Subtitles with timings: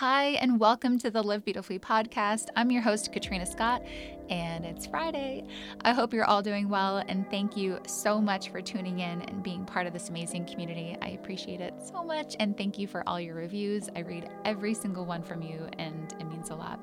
[0.00, 2.48] Hi, and welcome to the Live Beautifully podcast.
[2.54, 3.82] I'm your host, Katrina Scott,
[4.28, 5.46] and it's Friday.
[5.86, 9.42] I hope you're all doing well, and thank you so much for tuning in and
[9.42, 10.98] being part of this amazing community.
[11.00, 13.88] I appreciate it so much, and thank you for all your reviews.
[13.96, 16.78] I read every single one from you, and it means a lot.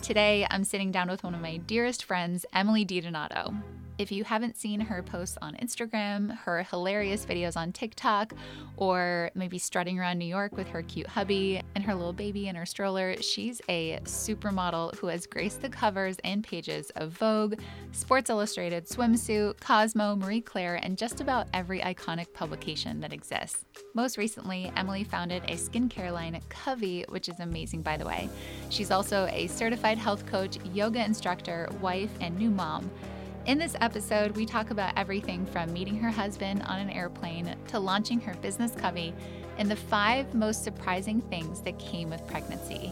[0.00, 3.52] Today, I'm sitting down with one of my dearest friends, Emily DiDonato.
[3.96, 8.34] If you haven't seen her posts on Instagram, her hilarious videos on TikTok,
[8.76, 12.56] or maybe strutting around New York with her cute hubby and her little baby in
[12.56, 17.54] her stroller, she's a supermodel who has graced the covers and pages of Vogue,
[17.92, 23.64] Sports Illustrated, Swimsuit, Cosmo, Marie Claire, and just about every iconic publication that exists.
[23.94, 28.28] Most recently, Emily founded a skincare line, Covey, which is amazing, by the way.
[28.70, 32.90] She's also a certified health coach, yoga instructor, wife, and new mom.
[33.46, 37.78] In this episode, we talk about everything from meeting her husband on an airplane to
[37.78, 39.12] launching her business Covey
[39.58, 42.90] and the five most surprising things that came with pregnancy.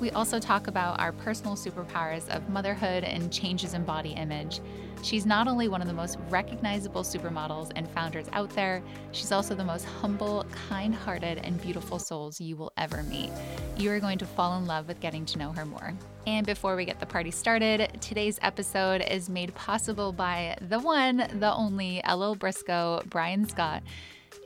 [0.00, 4.60] We also talk about our personal superpowers of motherhood and changes in body image.
[5.04, 9.54] She's not only one of the most recognizable supermodels and founders out there, she's also
[9.54, 13.30] the most humble, kind hearted, and beautiful souls you will ever meet.
[13.76, 15.94] You are going to fall in love with getting to know her more.
[16.26, 21.18] And before we get the party started, today's episode is made possible by the one,
[21.38, 23.82] the only LL Briscoe, Brian Scott.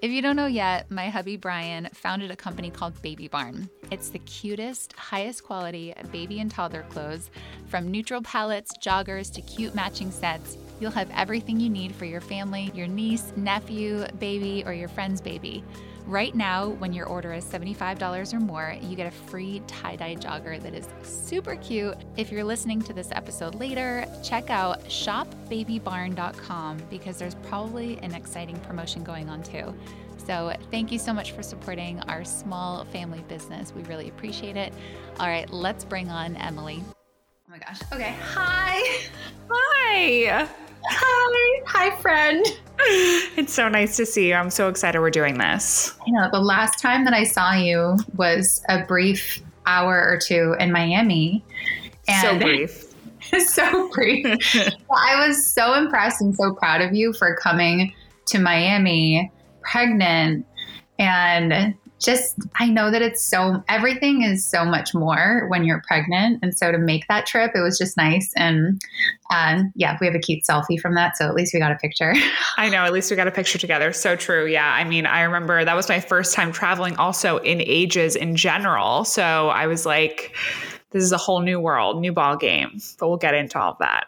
[0.03, 3.69] If you don't know yet, my hubby Brian founded a company called Baby Barn.
[3.93, 7.31] It's the cutest, highest quality baby and toddler clothes,
[7.67, 10.57] from neutral palettes, joggers to cute matching sets.
[10.81, 15.21] You'll have everything you need for your family, your niece, nephew, baby, or your friend's
[15.21, 15.65] baby.
[16.09, 20.17] Right now, when your order is $75 or more, you get a free tie dye
[20.17, 21.99] jogger that is super cute.
[22.17, 28.59] If you're listening to this episode later, check out shopbabybarn.com because there's probably an exciting
[28.61, 29.75] promotion going on too.
[30.17, 33.75] So, thank you so much for supporting our small family business.
[33.75, 34.73] We really appreciate it.
[35.21, 36.83] All right, let's bring on Emily.
[36.87, 37.83] Oh my gosh.
[37.93, 38.17] Okay.
[38.33, 39.09] Hi.
[39.51, 40.49] Hi.
[40.85, 41.63] Hi.
[41.67, 42.45] Hi, friend.
[42.81, 44.35] It's so nice to see you.
[44.35, 45.95] I'm so excited we're doing this.
[46.07, 50.55] You know, the last time that I saw you was a brief hour or two
[50.59, 51.45] in Miami.
[52.07, 52.95] And so brief.
[53.47, 54.25] so brief.
[54.89, 57.93] well, I was so impressed and so proud of you for coming
[58.27, 59.31] to Miami
[59.63, 60.47] pregnant
[60.99, 66.41] and just I know that it's so everything is so much more when you're pregnant,
[66.43, 68.33] and so to make that trip, it was just nice.
[68.37, 68.81] And
[69.31, 71.77] um, yeah, we have a cute selfie from that, so at least we got a
[71.77, 72.15] picture.
[72.57, 73.93] I know, at least we got a picture together.
[73.93, 74.47] So true.
[74.47, 78.37] Yeah, I mean, I remember that was my first time traveling, also in ages in
[78.37, 79.05] general.
[79.05, 80.35] So I was like,
[80.91, 82.81] this is a whole new world, new ball game.
[82.99, 84.07] But we'll get into all of that.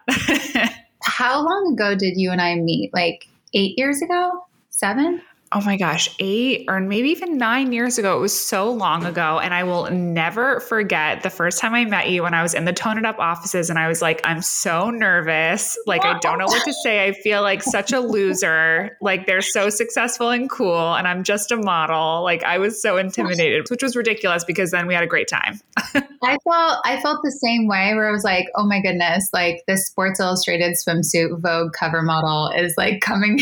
[1.02, 2.92] How long ago did you and I meet?
[2.94, 4.46] Like eight years ago?
[4.70, 5.20] Seven?
[5.52, 8.16] Oh my gosh, eight or maybe even nine years ago.
[8.16, 9.40] It was so long ago.
[9.40, 12.66] And I will never forget the first time I met you when I was in
[12.66, 15.76] the Tone It Up offices and I was like, I'm so nervous.
[15.86, 17.04] Like, I don't know what to say.
[17.04, 18.96] I feel like such a loser.
[19.00, 20.94] Like, they're so successful and cool.
[20.94, 22.22] And I'm just a model.
[22.22, 25.60] Like, I was so intimidated, which was ridiculous because then we had a great time.
[26.22, 29.64] I felt, I felt the same way where I was like, oh my goodness, like
[29.66, 33.40] this Sports Illustrated swimsuit Vogue cover model is like coming.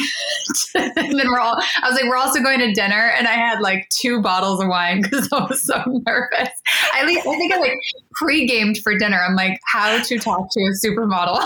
[0.75, 3.60] and then we're all, I was like, we're also going to dinner, and I had
[3.60, 6.48] like two bottles of wine because I was so nervous.
[6.92, 7.72] I, I think I like
[8.12, 9.19] pre-gamed for dinner.
[9.19, 11.41] I'm like, how to talk to a supermodel.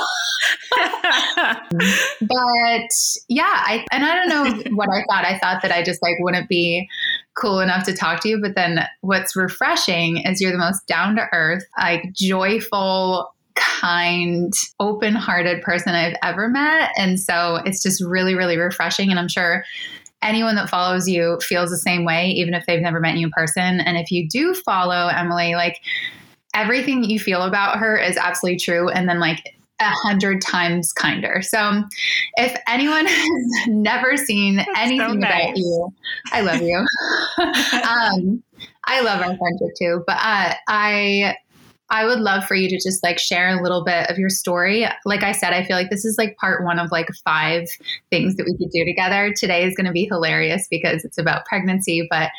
[2.23, 2.91] but
[3.29, 5.25] yeah, I and I don't know what I thought.
[5.25, 6.89] I thought that I just like wouldn't be
[7.35, 8.41] cool enough to talk to you.
[8.41, 15.15] But then what's refreshing is you're the most down to earth, like joyful, kind, open
[15.15, 16.91] hearted person I've ever met.
[16.97, 19.11] And so it's just really, really refreshing.
[19.11, 19.65] And I'm sure
[20.23, 23.33] anyone that follows you feels the same way, even if they've never met you in
[23.33, 23.81] person.
[23.81, 25.81] And if you do follow Emily, like
[26.55, 28.89] everything you feel about her is absolutely true.
[28.89, 31.43] And then, like, a hundred times kinder.
[31.43, 31.83] So,
[32.37, 35.45] if anyone has never seen That's anything so nice.
[35.45, 35.93] about you,
[36.33, 36.87] I love you.
[37.83, 38.43] um,
[38.85, 40.05] I love our friendship too.
[40.07, 41.37] But uh, I
[41.93, 44.87] I would love for you to just like share a little bit of your story.
[45.05, 47.69] Like I said, I feel like this is like part one of like five
[48.11, 49.35] things that we could do together.
[49.37, 52.31] Today is going to be hilarious because it's about pregnancy, but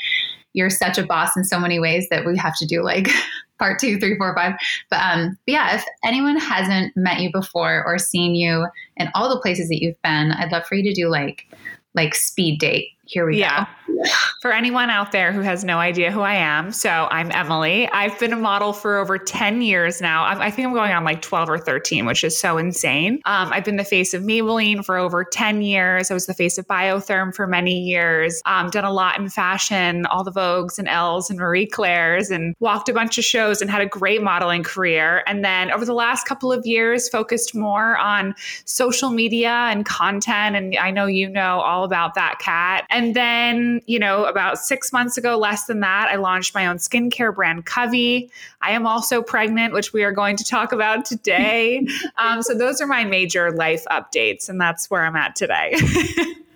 [0.54, 3.10] you're such a boss in so many ways that we have to do like
[3.60, 4.54] part two, three, four, five.
[4.90, 8.66] But um, but yeah, if anyone hasn't met you before or seen you
[8.98, 11.46] in all the places that you've been, I'd love for you to do like
[11.94, 13.66] like speed date here we Yeah.
[13.66, 14.04] go.
[14.42, 17.88] For anyone out there who has no idea who I am, so I'm Emily.
[17.90, 20.24] I've been a model for over 10 years now.
[20.24, 23.22] I, I think I'm going on like 12 or 13, which is so insane.
[23.26, 26.10] Um, I've been the face of Maybelline for over 10 years.
[26.10, 28.42] I was the face of Biotherm for many years.
[28.46, 32.56] Um, done a lot in fashion, all the Vogues and Elles and Marie Claire's, and
[32.60, 35.24] walked a bunch of shows and had a great modeling career.
[35.28, 38.34] And then over the last couple of years, focused more on
[38.66, 40.56] social media and content.
[40.56, 42.86] And I know you know all about that, Kat.
[42.90, 46.78] And then, you know, about six months ago, less than that, I launched my own
[46.78, 48.32] skincare brand, Covey.
[48.62, 51.86] I am also pregnant, which we are going to talk about today.
[52.18, 55.76] um, so those are my major life updates, and that's where I'm at today.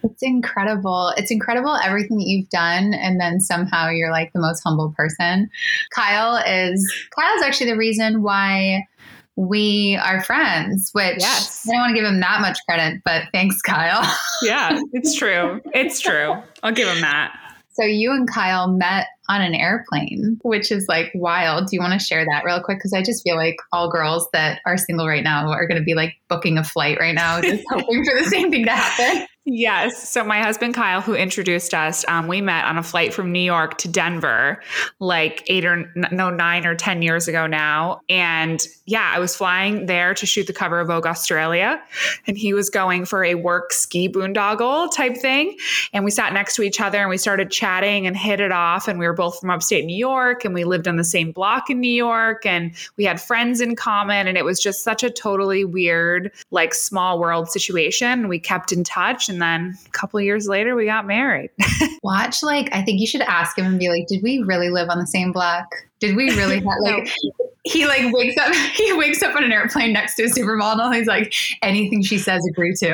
[0.03, 1.13] It's incredible.
[1.17, 5.49] It's incredible everything that you've done, and then somehow you're like the most humble person.
[5.93, 8.87] Kyle is Kyle's actually the reason why
[9.37, 10.89] we are friends.
[10.93, 11.65] Which Yes.
[11.67, 14.03] I don't want to give him that much credit, but thanks, Kyle.
[14.41, 15.61] yeah, it's true.
[15.73, 16.35] It's true.
[16.63, 17.39] I'll give him that.
[17.71, 21.67] So you and Kyle met on an airplane, which is like wild.
[21.67, 22.79] Do you want to share that real quick?
[22.79, 25.83] Because I just feel like all girls that are single right now are going to
[25.83, 29.27] be like booking a flight right now, just hoping for the same thing to happen.
[29.49, 30.09] Yes.
[30.09, 33.39] So my husband Kyle, who introduced us, um, we met on a flight from New
[33.39, 34.61] York to Denver,
[34.99, 38.01] like eight or no nine or ten years ago now.
[38.09, 41.81] And yeah, I was flying there to shoot the cover of Vogue Australia,
[42.25, 45.55] and he was going for a work ski boondoggle type thing.
[45.93, 48.89] And we sat next to each other and we started chatting and hit it off.
[48.89, 51.69] And we were both from upstate New York, and we lived on the same block
[51.69, 54.27] in New York, and we had friends in common.
[54.27, 58.27] And it was just such a totally weird, like small world situation.
[58.27, 61.49] We kept in touch, and then a couple years later, we got married.
[62.03, 64.89] Watch, like, I think you should ask him and be like, did we really live
[64.89, 65.67] on the same block?
[65.99, 67.09] Did we really have, like,
[67.63, 70.95] he like wakes up, he wakes up on an airplane next to a supermodel.
[70.95, 72.87] He's like, anything she says, agree to.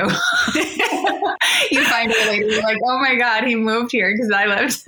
[1.70, 4.82] you find her later, you're like, oh my God, he moved here because I lived.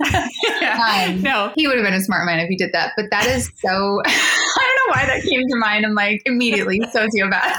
[0.77, 2.93] Um, no, He would have been a smart man if he did that.
[2.95, 5.85] But that is so, I don't know why that came to mind.
[5.85, 7.57] I'm like, immediately sociopath.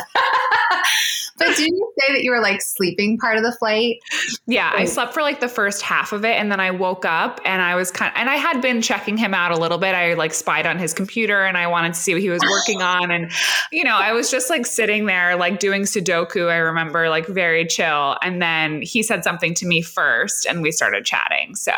[1.39, 3.99] But did you say that you were like sleeping part of the flight?
[4.47, 7.41] Yeah, I slept for like the first half of it and then I woke up
[7.45, 9.95] and I was kind of, and I had been checking him out a little bit.
[9.95, 12.83] I like spied on his computer and I wanted to see what he was working
[12.83, 13.31] on and
[13.73, 17.67] you know, I was just like sitting there like doing sudoku, I remember like very
[17.67, 21.55] chill and then he said something to me first and we started chatting.
[21.55, 21.73] So,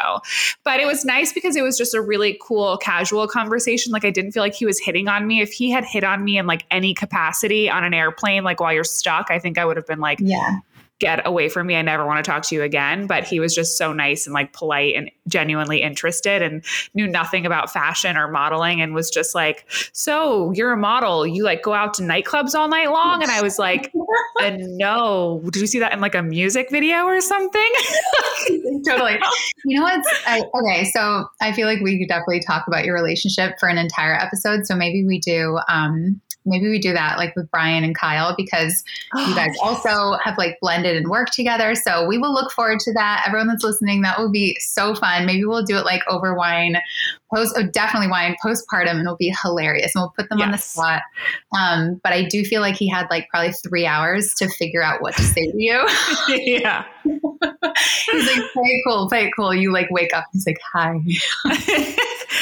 [0.64, 3.92] but it was nice because it was just a really cool casual conversation.
[3.92, 5.40] Like I didn't feel like he was hitting on me.
[5.40, 8.72] If he had hit on me in like any capacity on an airplane like while
[8.72, 10.58] you're stuck, I think I would have been like Yeah.
[10.98, 11.76] get away from me.
[11.76, 13.06] I never want to talk to you again.
[13.06, 16.62] But he was just so nice and like polite and genuinely interested and
[16.92, 19.64] knew nothing about fashion or modeling and was just like,
[19.94, 21.26] So you're a model.
[21.26, 23.22] You like go out to nightclubs all night long?
[23.22, 23.90] And I was like,
[24.40, 25.40] No.
[25.44, 27.72] Did you see that in like a music video or something?
[28.86, 29.18] totally.
[29.64, 30.04] You know what?
[30.26, 33.78] I, okay, so I feel like we could definitely talk about your relationship for an
[33.78, 34.66] entire episode.
[34.66, 35.58] So maybe we do.
[35.68, 38.82] Um, maybe we do that like with Brian and Kyle because
[39.14, 41.74] you guys also have like blended and worked together.
[41.74, 43.24] So we will look forward to that.
[43.26, 45.26] Everyone that's listening, that will be so fun.
[45.26, 46.76] Maybe we'll do it like over wine,
[47.34, 49.94] post, oh, definitely wine postpartum, and it'll be hilarious.
[49.94, 50.64] And we'll put them on the Yes.
[50.64, 51.02] spot.
[51.58, 55.02] Um, but I do feel like he had like probably three hours to figure out
[55.02, 55.86] what to say to you.
[56.28, 56.84] yeah.
[57.04, 59.54] He's like, play it cool, play it cool.
[59.54, 60.24] You like wake up.
[60.32, 61.00] He's like, hi.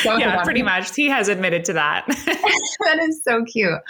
[0.04, 0.94] Yeah, pretty much.
[0.94, 2.04] He has admitted to that.
[2.08, 3.80] that is so cute.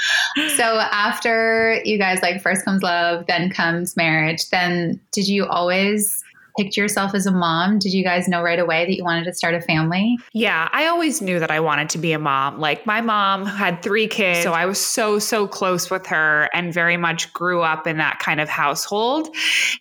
[0.56, 4.49] So after you guys like first comes love, then comes marriage.
[4.50, 6.23] Then did you always
[6.59, 7.79] picture yourself as a mom?
[7.79, 10.19] Did you guys know right away that you wanted to start a family?
[10.33, 12.59] Yeah, I always knew that I wanted to be a mom.
[12.59, 16.75] Like my mom had three kids, so I was so so close with her and
[16.75, 19.28] very much grew up in that kind of household.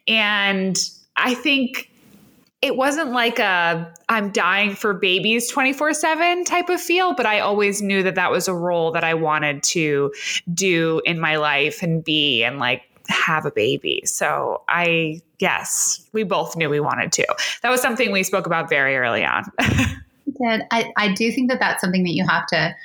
[0.07, 0.77] And
[1.15, 1.89] I think
[2.61, 7.81] it wasn't like a I'm dying for babies 24/7 type of feel, but I always
[7.81, 10.11] knew that that was a role that I wanted to
[10.53, 14.01] do in my life and be and like have a baby.
[14.05, 17.27] So I yes, we both knew we wanted to.
[17.61, 19.43] That was something we spoke about very early on.
[19.59, 22.75] Did I, I do think that that's something that you have to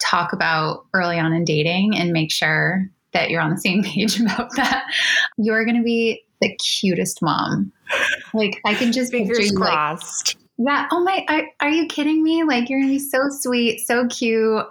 [0.00, 4.18] talk about early on in dating and make sure that you're on the same page
[4.18, 4.84] about that.
[5.36, 7.72] You're going to be the cutest mom.
[8.34, 9.98] Like I can just picture you like.
[10.62, 10.86] Yeah.
[10.92, 12.44] Oh my, are, are you kidding me?
[12.44, 14.66] Like, you're going to be so sweet, so cute,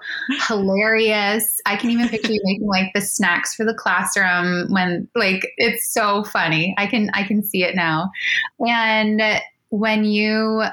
[0.48, 1.60] hilarious.
[1.66, 5.92] I can even picture you making like the snacks for the classroom when, like, it's
[5.92, 6.76] so funny.
[6.78, 8.12] I can, I can see it now.
[8.60, 10.64] And when you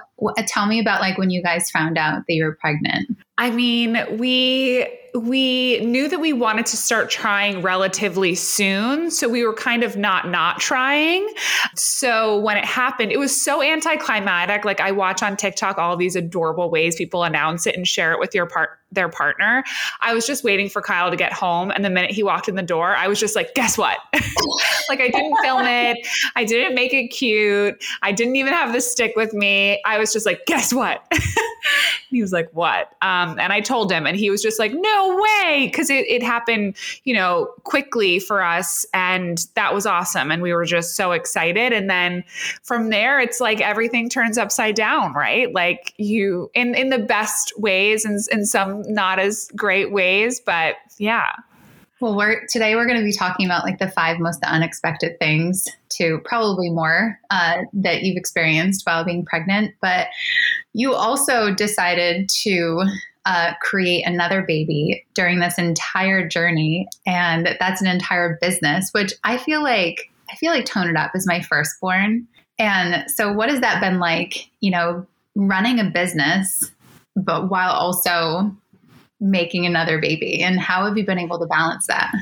[0.47, 3.17] tell me about like when you guys found out that you were pregnant.
[3.39, 4.87] I mean, we
[5.21, 9.11] we knew that we wanted to start trying relatively soon.
[9.11, 11.29] So we were kind of not not trying.
[11.75, 14.65] So when it happened, it was so anticlimactic.
[14.65, 18.19] Like I watch on TikTok all these adorable ways people announce it and share it
[18.19, 19.65] with your part their partner.
[20.01, 21.71] I was just waiting for Kyle to get home.
[21.71, 23.99] And the minute he walked in the door, I was just like, guess what?
[24.89, 26.07] like I didn't film it.
[26.35, 27.83] I didn't make it cute.
[28.03, 29.81] I didn't even have the stick with me.
[29.85, 31.05] I was just like, guess what?
[32.11, 32.93] he was like, what?
[33.03, 35.71] Um, and I told him, and he was just like, no way.
[35.75, 38.87] Cause it, it happened, you know, quickly for us.
[38.95, 40.31] And that was awesome.
[40.31, 41.73] And we were just so excited.
[41.73, 42.25] And then
[42.63, 45.53] from there, it's like everything turns upside down, right?
[45.53, 50.77] Like you, in, in the best ways and in some not as great ways, but
[50.99, 51.33] yeah.
[51.99, 55.67] Well, we're today we're going to be talking about like the five most unexpected things
[55.93, 59.75] to probably more uh, that you've experienced while being pregnant.
[59.81, 60.09] But
[60.75, 62.85] you also decided to
[63.27, 68.91] uh, create another baby during this entire journey, and that's an entire business.
[68.93, 72.27] Which I feel like I feel like Tone It Up is my firstborn,
[72.59, 74.49] and so what has that been like?
[74.61, 76.71] You know, running a business,
[77.15, 78.57] but while also
[79.21, 82.13] making another baby and how have you been able to balance that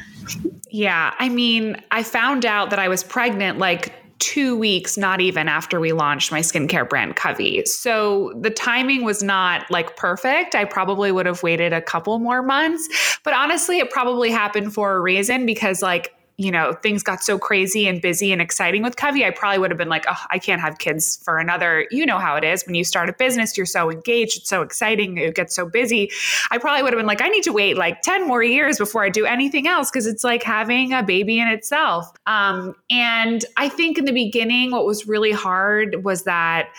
[0.71, 3.93] yeah i mean i found out that i was pregnant like
[4.25, 7.63] two weeks, not even after we launched my skincare brand Covey.
[7.67, 10.55] So the timing was not like perfect.
[10.55, 14.97] I probably would have waited a couple more months, but honestly, it probably happened for
[14.97, 18.97] a reason because like you know, things got so crazy and busy and exciting with
[18.97, 21.87] Covey, I probably would have been like, oh, I can't have kids for another.
[21.91, 24.63] You know how it is when you start a business, you're so engaged, it's so
[24.63, 26.11] exciting, it gets so busy.
[26.51, 29.05] I probably would have been like, I need to wait like 10 more years before
[29.05, 32.13] I do anything else because it's like having a baby in itself.
[32.27, 36.71] Um, and I think in the beginning, what was really hard was that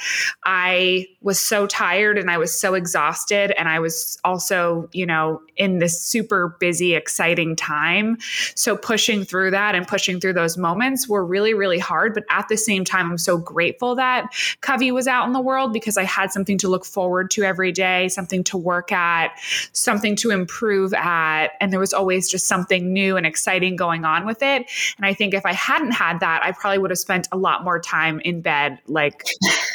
[0.43, 3.57] I was so tired and I was so exhausted.
[3.57, 8.17] And I was also, you know, in this super busy, exciting time.
[8.55, 12.15] So pushing through through that and pushing through those moments were really, really hard.
[12.15, 15.71] But at the same time, I'm so grateful that Covey was out in the world
[15.71, 19.37] because I had something to look forward to every day, something to work at,
[19.71, 21.49] something to improve at.
[21.61, 24.65] And there was always just something new and exciting going on with it.
[24.97, 27.63] And I think if I hadn't had that, I probably would have spent a lot
[27.63, 29.25] more time in bed, like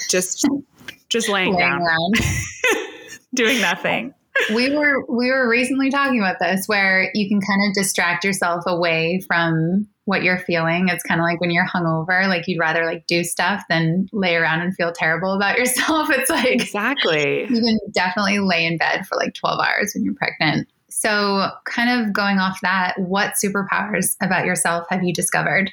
[0.08, 0.48] just
[1.08, 2.12] just laying, laying down.
[3.34, 4.12] doing nothing
[4.54, 8.64] we were we were recently talking about this where you can kind of distract yourself
[8.66, 10.88] away from what you're feeling.
[10.88, 14.34] It's kind of like when you're hungover, like you'd rather like do stuff than lay
[14.34, 16.10] around and feel terrible about yourself.
[16.10, 17.42] It's like Exactly.
[17.42, 20.68] You can definitely lay in bed for like 12 hours when you're pregnant.
[20.92, 25.70] So, kind of going off that, what superpowers about yourself have you discovered?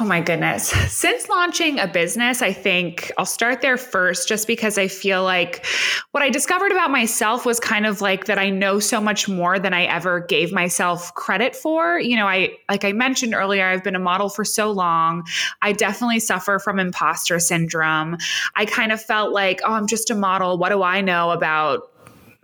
[0.00, 0.68] Oh my goodness.
[0.92, 5.64] Since launching a business, I think I'll start there first just because I feel like
[6.10, 9.58] what I discovered about myself was kind of like that I know so much more
[9.58, 11.98] than I ever gave myself credit for.
[11.98, 15.24] You know, I like I mentioned earlier, I've been a model for so long.
[15.62, 18.18] I definitely suffer from imposter syndrome.
[18.56, 20.58] I kind of felt like, oh, I'm just a model.
[20.58, 21.93] What do I know about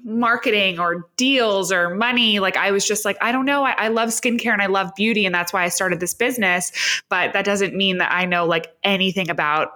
[0.04, 2.38] marketing or deals or money.
[2.38, 3.64] Like I was just like, I don't know.
[3.64, 5.26] I, I, love skincare and I love beauty.
[5.26, 6.72] And that's why I started this business.
[7.08, 9.72] But that doesn't mean that I know like anything about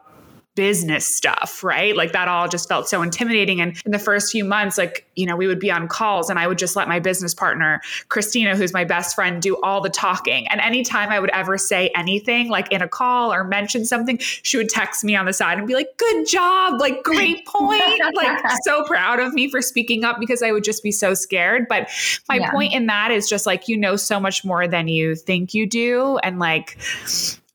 [0.54, 1.96] business stuff, right?
[1.96, 3.61] Like that all just felt so intimidating.
[3.61, 6.38] And in the first few months, like, you know, we would be on calls and
[6.38, 9.90] I would just let my business partner, Christina, who's my best friend, do all the
[9.90, 10.46] talking.
[10.49, 14.56] And anytime I would ever say anything, like in a call or mention something, she
[14.56, 17.82] would text me on the side and be like, good job, like, great point.
[18.14, 21.66] like, so proud of me for speaking up because I would just be so scared.
[21.68, 21.88] But
[22.28, 22.50] my yeah.
[22.50, 25.66] point in that is just like, you know, so much more than you think you
[25.66, 26.18] do.
[26.18, 26.78] And like,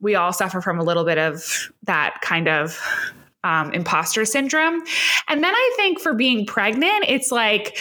[0.02, 2.80] we all suffer from a little bit of that kind of
[3.44, 4.82] um, imposter syndrome.
[5.28, 7.78] And then I think for being pregnant, it's like,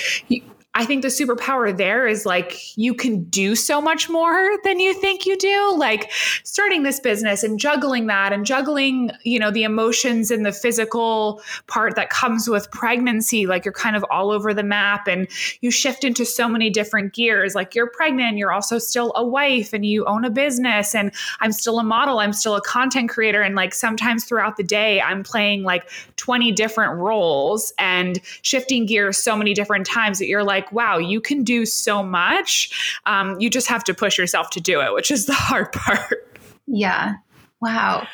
[0.79, 4.95] I think the superpower there is like you can do so much more than you
[4.95, 5.75] think you do.
[5.77, 6.13] Like
[6.45, 11.43] starting this business and juggling that and juggling, you know, the emotions and the physical
[11.67, 13.45] part that comes with pregnancy.
[13.45, 15.27] Like you're kind of all over the map and
[15.63, 17.57] you shift into so many different gears.
[17.57, 20.95] Like you're pregnant, you're also still a wife and you own a business.
[20.95, 23.43] And I'm still a model, I'm still a content creator.
[23.43, 29.19] And like sometimes throughout the day, I'm playing like 20 different roles and shifting gears
[29.19, 32.99] so many different times that you're like, like, wow, you can do so much.
[33.07, 36.37] Um, you just have to push yourself to do it, which is the hard part.
[36.67, 37.15] Yeah.
[37.61, 38.07] Wow.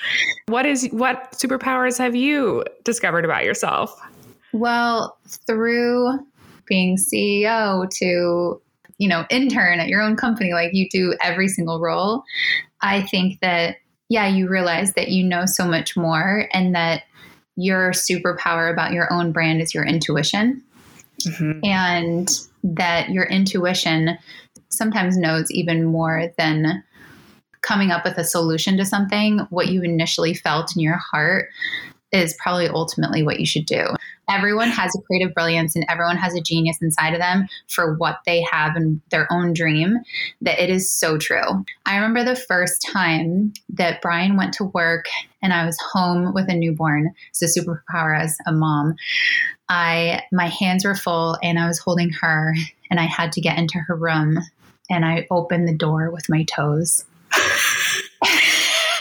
[0.47, 4.01] What is what superpowers have you discovered about yourself?
[4.53, 6.19] Well, through
[6.67, 8.63] being CEO to,
[8.97, 12.23] you know, intern at your own company, like you do every single role,
[12.81, 13.77] I think that,
[14.09, 17.03] yeah, you realize that you know so much more and that
[17.57, 20.63] your superpower about your own brand is your intuition
[21.27, 21.61] mm-hmm.
[21.65, 22.31] and
[22.63, 24.19] that your intuition
[24.69, 26.83] sometimes knows even more than
[27.63, 29.41] coming up with a solution to something.
[29.51, 31.49] What you initially felt in your heart
[32.13, 33.87] is probably ultimately what you should do.
[34.29, 38.21] Everyone has a creative brilliance and everyone has a genius inside of them for what
[38.25, 39.99] they have and their own dream,
[40.41, 41.65] that it is so true.
[41.85, 45.07] I remember the first time that Brian went to work
[45.45, 47.15] and I was home with a newborn.
[47.33, 48.97] So superpower as a mom.
[49.69, 52.55] I my hands were full and I was holding her
[52.91, 54.39] and I had to get into her room
[54.91, 57.05] and I opened the door with my toes.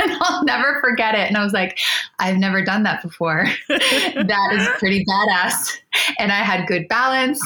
[0.02, 1.28] and I'll never forget it.
[1.28, 1.80] And I was like,
[2.20, 3.48] I've never done that before.
[3.70, 5.78] that is pretty badass.
[6.20, 7.42] And I had good balance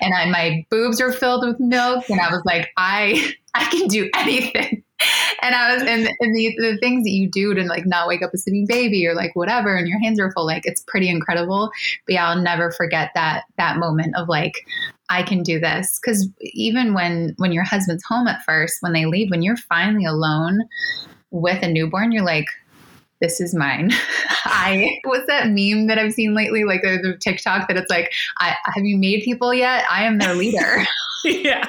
[0.00, 2.08] and I, my boobs were filled with milk.
[2.08, 4.84] And I was like, I, I can do anything.
[5.40, 8.22] And I was, and, and the, the things that you do to like not wake
[8.22, 11.08] up a sleeping baby or like whatever, and your hands are full, like it's pretty
[11.08, 11.70] incredible.
[12.06, 14.54] But yeah, I'll never forget that, that moment of like,
[15.08, 16.00] I can do this.
[16.00, 20.04] Cause even when, when your husband's home at first, when they leave, when you're finally
[20.04, 20.62] alone,
[21.30, 22.46] with a newborn, you're like,
[23.20, 23.90] this is mine.
[24.44, 28.12] I what's that meme that I've seen lately, like the, the TikTok that it's like,
[28.38, 29.84] I have you made people yet?
[29.90, 30.84] I am their leader.
[31.24, 31.68] yeah.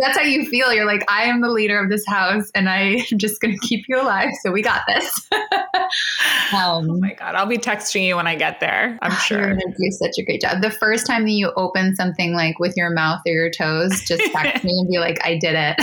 [0.00, 0.72] That's how you feel.
[0.72, 3.86] You're like, I am the leader of this house and I'm just going to keep
[3.88, 4.30] you alive.
[4.42, 5.28] So we got this.
[6.52, 7.34] um, oh my God.
[7.34, 8.98] I'll be texting you when I get there.
[9.02, 9.38] I'm sure.
[9.38, 10.62] You're going to do such a great job.
[10.62, 14.22] The first time that you open something like with your mouth or your toes, just
[14.32, 15.76] text me and be like, I did it.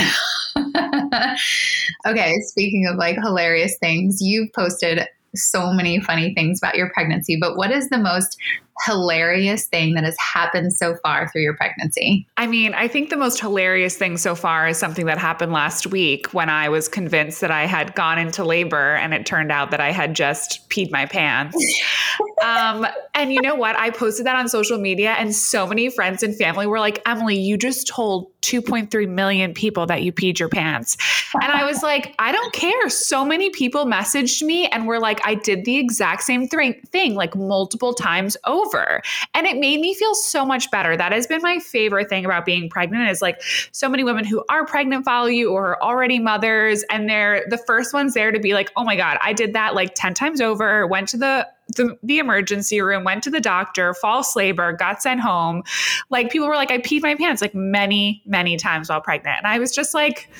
[2.06, 2.34] okay.
[2.46, 7.56] Speaking of like hilarious things, you've posted so many funny things about your pregnancy, but
[7.56, 8.38] what is the most
[8.86, 12.26] hilarious thing that has happened so far through your pregnancy?
[12.36, 15.86] I mean, I think the most hilarious thing so far is something that happened last
[15.86, 19.70] week when I was convinced that I had gone into labor and it turned out
[19.70, 21.56] that I had just peed my pants.
[22.44, 23.76] um, and you know what?
[23.76, 27.36] I posted that on social media, and so many friends and family were like, Emily,
[27.36, 30.96] you just told 2.3 million people that you peed your pants.
[31.34, 32.88] And I was like, I don't care.
[32.88, 37.34] So many people messaged me and were like, I did the exact same thing, like
[37.34, 39.02] multiple times over over.
[39.34, 40.96] And it made me feel so much better.
[40.96, 44.44] That has been my favorite thing about being pregnant is like so many women who
[44.48, 48.40] are pregnant follow you or are already mothers and they're the first ones there to
[48.40, 51.46] be like, "Oh my god, I did that like 10 times over, went to the
[51.76, 55.62] the, the, emergency room, went to the doctor, false labor, got sent home.
[56.08, 59.36] Like people were like, I peed my pants like many, many times while pregnant.
[59.36, 60.30] And I was just like,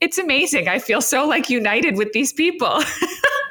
[0.00, 0.66] it's amazing.
[0.66, 2.82] I feel so like united with these people.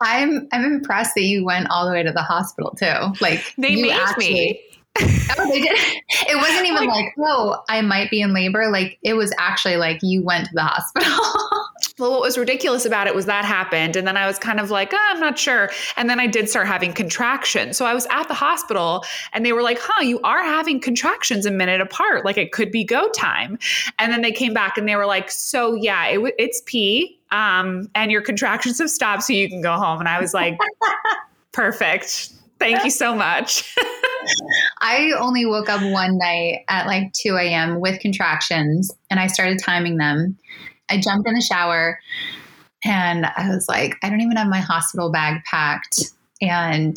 [0.00, 2.94] I'm I'm impressed that you went all the way to the hospital too.
[3.20, 4.60] Like they made actually, me.
[5.38, 5.78] oh, they did.
[6.28, 8.70] It wasn't even like, like, oh, I might be in labor.
[8.70, 11.10] Like it was actually like you went to the hospital.
[12.00, 13.96] well, what was ridiculous about it was that happened.
[13.96, 15.70] And then I was kind of like, oh, I'm not sure.
[15.96, 17.76] And then I did start having contractions.
[17.76, 21.46] So I was at the hospital and they were like, huh, you are having contractions
[21.46, 22.24] a minute apart.
[22.24, 23.58] Like it could be go time.
[23.98, 27.88] And then they came back and they were like, so yeah, it, it's pee um,
[27.94, 30.00] and your contractions have stopped, so you can go home.
[30.00, 30.58] And I was like,
[31.52, 32.32] perfect.
[32.58, 33.74] Thank you so much.
[34.80, 37.80] I only woke up one night at like 2 a.m.
[37.80, 40.36] with contractions and I started timing them.
[40.90, 41.98] I jumped in the shower
[42.84, 46.12] and I was like, I don't even have my hospital bag packed.
[46.40, 46.96] And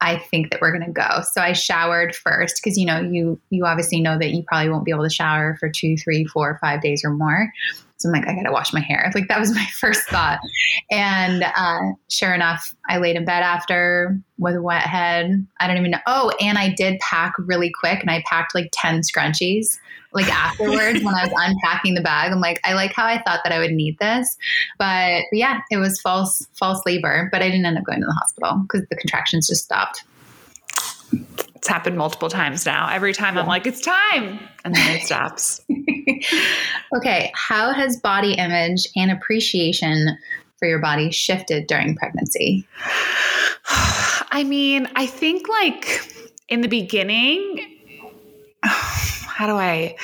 [0.00, 1.22] I think that we're going to go.
[1.30, 4.84] So I showered first because you know you you obviously know that you probably won't
[4.84, 7.52] be able to shower for two, three, four, five days or more.
[7.98, 9.12] So I'm like, I got to wash my hair.
[9.14, 10.40] Like that was my first thought.
[10.90, 15.46] And uh, sure enough, I laid in bed after with a wet head.
[15.60, 15.98] I don't even know.
[16.08, 19.78] Oh, and I did pack really quick and I packed like 10 scrunchies.
[20.12, 23.40] Like afterwards, when I was unpacking the bag, I'm like, I like how I thought
[23.44, 24.36] that I would need this.
[24.78, 27.28] But yeah, it was false, false labor.
[27.32, 30.04] But I didn't end up going to the hospital because the contractions just stopped
[31.62, 32.88] it's happened multiple times now.
[32.90, 33.42] Every time yeah.
[33.42, 34.40] I'm like, it's time.
[34.64, 35.60] And then it stops.
[36.96, 37.30] okay.
[37.36, 40.18] How has body image and appreciation
[40.58, 42.66] for your body shifted during pregnancy?
[44.34, 46.12] I mean, I think like
[46.48, 47.78] in the beginning,
[49.32, 49.96] how do I?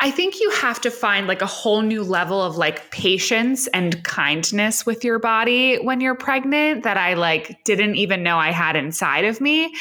[0.00, 4.02] I think you have to find like a whole new level of like patience and
[4.04, 8.76] kindness with your body when you're pregnant that I like didn't even know I had
[8.76, 9.74] inside of me.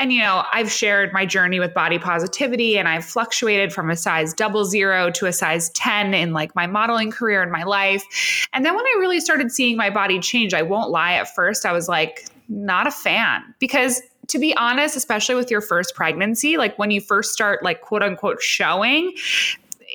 [0.00, 3.96] And you know, I've shared my journey with body positivity and I've fluctuated from a
[3.96, 8.48] size double zero to a size 10 in like my modeling career in my life.
[8.52, 11.64] And then when I really started seeing my body change, I won't lie, at first
[11.64, 16.56] I was like, not a fan because to be honest, especially with your first pregnancy,
[16.56, 19.12] like when you first start like quote unquote showing,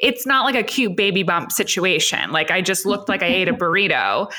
[0.01, 2.31] it's not like a cute baby bump situation.
[2.31, 4.31] Like I just looked like I ate a burrito.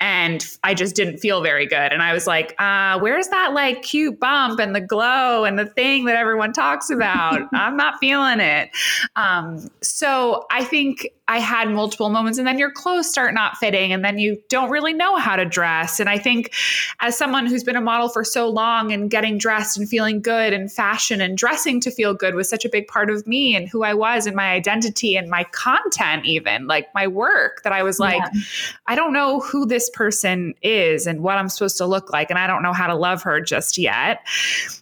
[0.00, 1.92] And I just didn't feel very good.
[1.92, 5.66] And I was like, uh, where's that like cute bump and the glow and the
[5.66, 7.48] thing that everyone talks about?
[7.52, 8.70] I'm not feeling it.
[9.16, 13.92] Um, so I think I had multiple moments, and then your clothes start not fitting,
[13.92, 16.00] and then you don't really know how to dress.
[16.00, 16.54] And I think,
[17.00, 20.54] as someone who's been a model for so long and getting dressed and feeling good
[20.54, 23.68] and fashion and dressing to feel good was such a big part of me and
[23.68, 27.82] who I was and my identity and my content, even like my work, that I
[27.82, 28.40] was like, yeah.
[28.86, 32.38] I don't know who this person is and what I'm supposed to look like, and
[32.38, 34.20] I don't know how to love her just yet.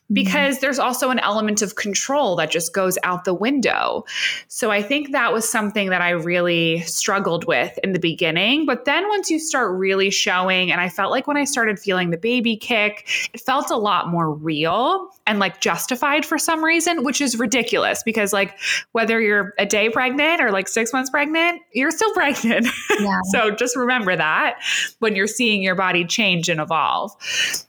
[0.07, 0.15] Mm-hmm.
[0.15, 4.05] Because there's also an element of control that just goes out the window.
[4.49, 8.67] So I think that was something that I really really struggled with in the beginning.
[8.67, 12.11] But then once you start really showing, and I felt like when I started feeling
[12.11, 17.05] the baby kick, it felt a lot more real and like justified for some reason,
[17.05, 18.59] which is ridiculous because, like,
[18.93, 22.67] whether you're a day pregnant or like six months pregnant, you're still pregnant.
[23.01, 23.21] Yeah.
[23.33, 24.59] so just remember that
[24.99, 27.13] when you're seeing your body change and evolve.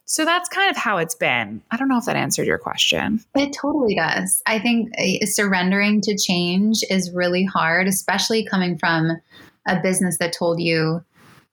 [0.09, 1.61] So that's kind of how it's been.
[1.69, 3.19] I don't know if that answered your question.
[3.35, 4.41] It totally does.
[4.45, 9.19] I think uh, surrendering to change is really hard, especially coming from
[9.67, 11.03] a business that told you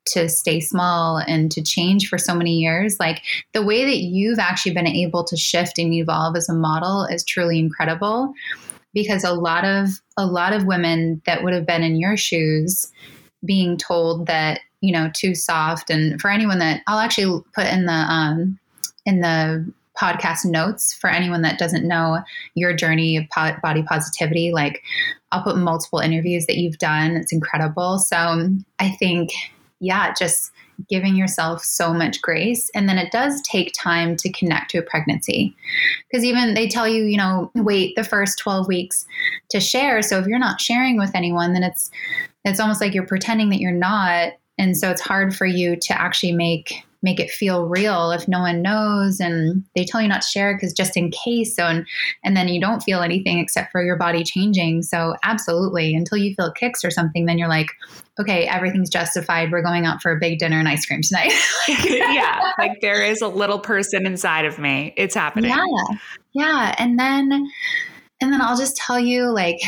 [0.06, 3.00] to stay small and to change for so many years.
[3.00, 3.22] Like
[3.54, 7.24] the way that you've actually been able to shift and evolve as a model is
[7.24, 8.34] truly incredible
[8.92, 12.92] because a lot of a lot of women that would have been in your shoes
[13.44, 15.90] being told that you know too soft.
[15.90, 18.58] And for anyone that i'll actually put in the um
[19.06, 22.18] in the podcast notes for anyone that doesn't know
[22.54, 24.82] your journey of po- body positivity like
[25.30, 27.12] i'll put multiple interviews that you've done.
[27.12, 27.98] It's incredible.
[27.98, 29.30] So i think
[29.80, 30.52] yeah just
[30.88, 32.68] giving yourself so much grace.
[32.74, 35.54] And then it does take time to connect to a pregnancy.
[36.10, 39.06] Because even they tell you you know wait the first 12 weeks
[39.50, 40.02] to share.
[40.02, 41.90] So if you're not sharing with anyone then it's
[42.44, 46.00] it's almost like you're pretending that you're not and so it's hard for you to
[46.00, 50.22] actually make make it feel real if no one knows and they tell you not
[50.22, 51.86] to share because just in case so and,
[52.24, 54.82] and then you don't feel anything except for your body changing.
[54.82, 57.68] So absolutely until you feel kicks or something then you're like
[58.18, 59.52] okay everything's justified.
[59.52, 61.32] We're going out for a big dinner and ice cream tonight.
[61.68, 64.94] Yeah like there is a little person inside of me.
[64.96, 65.50] It's happening.
[65.50, 65.98] Yeah.
[66.32, 66.74] Yeah.
[66.78, 67.50] And then
[68.20, 69.58] and then i'll just tell you like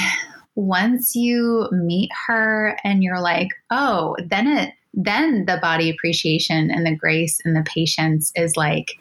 [0.56, 6.86] once you meet her and you're like, oh, then it then the body appreciation and
[6.86, 8.98] the grace and the patience is like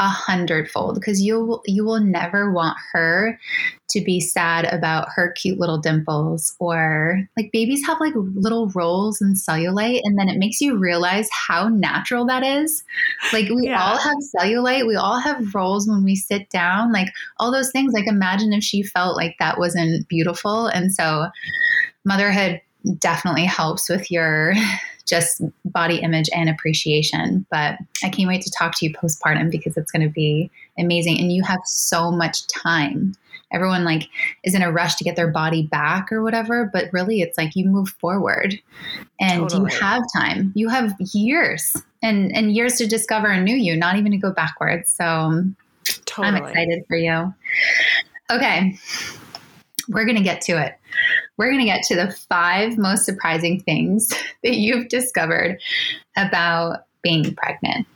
[0.00, 3.38] a hundredfold because you you will never want her
[3.90, 9.20] to be sad about her cute little dimples or like babies have like little rolls
[9.20, 12.82] and cellulite and then it makes you realize how natural that is
[13.32, 13.80] like we yeah.
[13.80, 17.92] all have cellulite we all have rolls when we sit down like all those things
[17.92, 21.28] like imagine if she felt like that wasn't beautiful and so
[22.04, 22.60] motherhood
[22.98, 24.54] definitely helps with your
[25.06, 27.46] just body image and appreciation.
[27.50, 31.20] But I can't wait to talk to you postpartum because it's going to be amazing.
[31.20, 33.14] And you have so much time.
[33.52, 34.08] Everyone like
[34.42, 37.54] is in a rush to get their body back or whatever, but really it's like
[37.54, 38.58] you move forward
[39.20, 39.72] and totally.
[39.72, 40.52] you have time.
[40.56, 44.32] You have years and and years to discover a new you, not even to go
[44.32, 44.90] backwards.
[44.90, 45.56] So um,
[46.04, 46.28] totally.
[46.28, 47.32] I'm excited for you.
[48.30, 48.76] Okay.
[49.88, 50.78] We're going to get to it
[51.36, 54.08] we're going to get to the five most surprising things
[54.42, 55.60] that you've discovered
[56.16, 57.86] about being pregnant.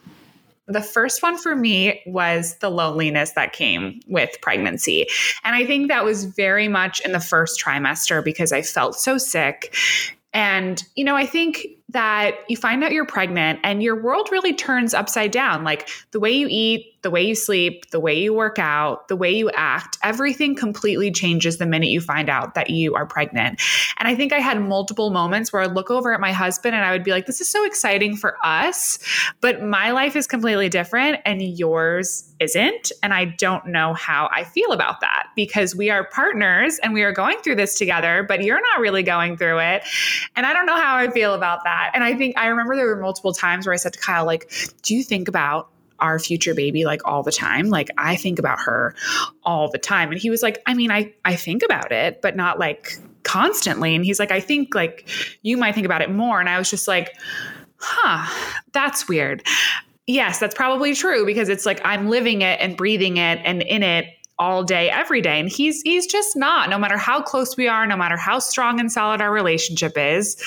[0.67, 5.07] The first one for me was the loneliness that came with pregnancy.
[5.43, 9.17] And I think that was very much in the first trimester because I felt so
[9.17, 9.75] sick.
[10.35, 14.53] And, you know, I think that you find out you're pregnant and your world really
[14.53, 15.65] turns upside down.
[15.65, 19.17] Like the way you eat, the way you sleep, the way you work out, the
[19.17, 23.63] way you act, everything completely changes the minute you find out that you are pregnant.
[23.99, 26.85] And I think I had multiple moments where I'd look over at my husband and
[26.85, 28.99] I would be like, this is so exciting for us,
[29.41, 32.93] but my life is completely different and yours isn't.
[33.03, 37.03] And I don't know how I feel about that because we are partners and we
[37.03, 39.83] are going through this together, but you're not really going through it.
[40.37, 41.78] And I don't know how I feel about that.
[41.95, 44.51] And I think I remember there were multiple times where I said to Kyle, like,
[44.83, 47.69] do you think about our future baby like all the time.
[47.69, 48.95] Like I think about her
[49.43, 50.11] all the time.
[50.11, 52.93] And he was like, I mean, I I think about it, but not like
[53.25, 53.95] constantly.
[53.95, 55.09] And he's like, I think like
[55.43, 56.41] you might think about it more.
[56.41, 57.15] And I was just like,
[57.79, 58.27] huh,
[58.73, 59.47] that's weird.
[60.07, 63.83] Yes, that's probably true because it's like I'm living it and breathing it and in
[63.83, 64.07] it
[64.39, 67.89] all day every day and he's he's just not no matter how close we are
[67.89, 70.41] no matter how strong and solid our relationship is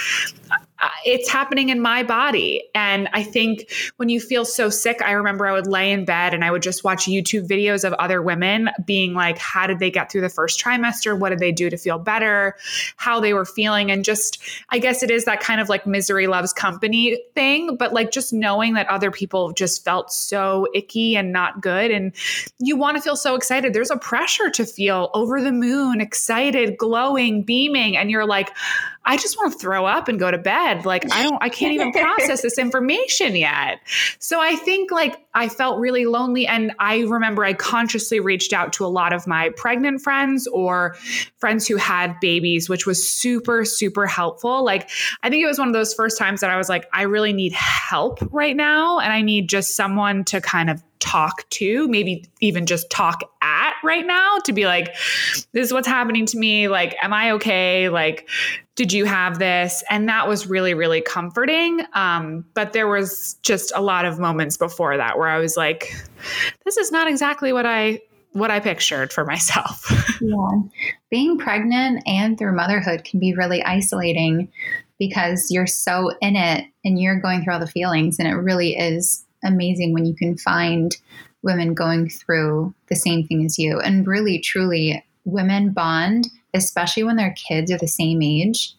[0.82, 2.64] Uh, it's happening in my body.
[2.74, 6.34] And I think when you feel so sick, I remember I would lay in bed
[6.34, 9.92] and I would just watch YouTube videos of other women being like, how did they
[9.92, 11.18] get through the first trimester?
[11.18, 12.56] What did they do to feel better?
[12.98, 13.92] How they were feeling.
[13.92, 17.94] And just, I guess it is that kind of like misery loves company thing, but
[17.94, 21.92] like just knowing that other people just felt so icky and not good.
[21.92, 22.14] And
[22.60, 23.74] you want to feel so excited.
[23.74, 27.98] There's a pressure to feel over the moon, excited, glowing, beaming.
[27.98, 28.52] And you're like,
[29.04, 30.86] I just want to throw up and go to bed.
[30.86, 33.80] Like I don't I can't even process this information yet.
[34.20, 38.74] So I think like I felt really lonely and I remember I consciously reached out
[38.74, 40.96] to a lot of my pregnant friends or
[41.38, 44.64] friends who had babies which was super super helpful.
[44.64, 44.90] Like
[45.24, 47.34] I think it was one of those first times that I was like I really
[47.34, 52.26] need help right now and I need just someone to kind of talk to, maybe
[52.40, 54.94] even just talk at right now to be like,
[55.54, 56.68] this is what's happening to me.
[56.68, 57.90] Like, am I okay?
[57.90, 58.28] Like,
[58.76, 59.84] did you have this?
[59.90, 61.82] And that was really, really comforting.
[61.94, 65.94] Um, but there was just a lot of moments before that where I was like,
[66.66, 68.02] this is not exactly what I
[68.34, 69.86] what I pictured for myself.
[70.22, 70.62] yeah.
[71.10, 74.50] Being pregnant and through motherhood can be really isolating
[74.98, 78.78] because you're so in it and you're going through all the feelings and it really
[78.78, 80.96] is amazing when you can find
[81.44, 83.80] women going through the same thing as you.
[83.80, 88.74] And really, truly, women bond, especially when their kids are the same age.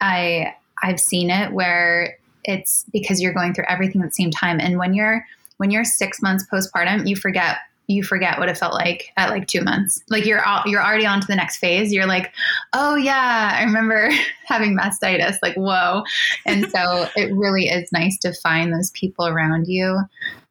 [0.00, 4.58] I I've seen it where it's because you're going through everything at the same time.
[4.60, 5.24] And when you're
[5.58, 9.46] when you're six months postpartum, you forget you forget what it felt like at like
[9.46, 10.02] two months.
[10.08, 11.92] Like you're all, you're already on to the next phase.
[11.92, 12.32] You're like,
[12.72, 14.10] oh yeah, I remember
[14.46, 15.36] having mastitis.
[15.42, 16.04] Like whoa,
[16.46, 20.00] and so it really is nice to find those people around you.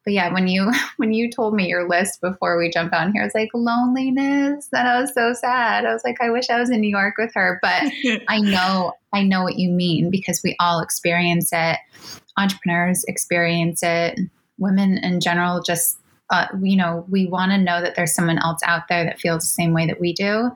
[0.03, 3.21] But yeah, when you when you told me your list before we jumped on here,
[3.21, 4.67] I was like loneliness.
[4.73, 5.85] and I was so sad.
[5.85, 7.59] I was like, I wish I was in New York with her.
[7.61, 7.91] But
[8.27, 11.77] I know I know what you mean because we all experience it.
[12.37, 14.19] Entrepreneurs experience it.
[14.57, 15.97] Women in general just
[16.31, 19.43] uh, you know, we want to know that there's someone else out there that feels
[19.43, 20.49] the same way that we do.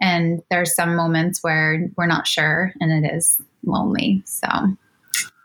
[0.00, 4.22] And there's some moments where we're not sure and it is lonely.
[4.24, 4.48] So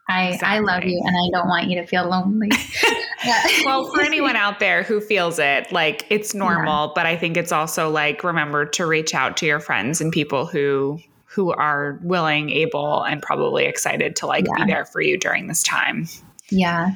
[0.08, 0.48] I, exactly.
[0.48, 2.52] I love you and I don't want you to feel lonely.
[3.66, 6.92] well, for anyone out there who feels it, like it's normal, yeah.
[6.94, 10.46] but I think it's also like remember to reach out to your friends and people
[10.46, 14.64] who who are willing, able, and probably excited to like yeah.
[14.64, 16.08] be there for you during this time.
[16.50, 16.92] Yeah.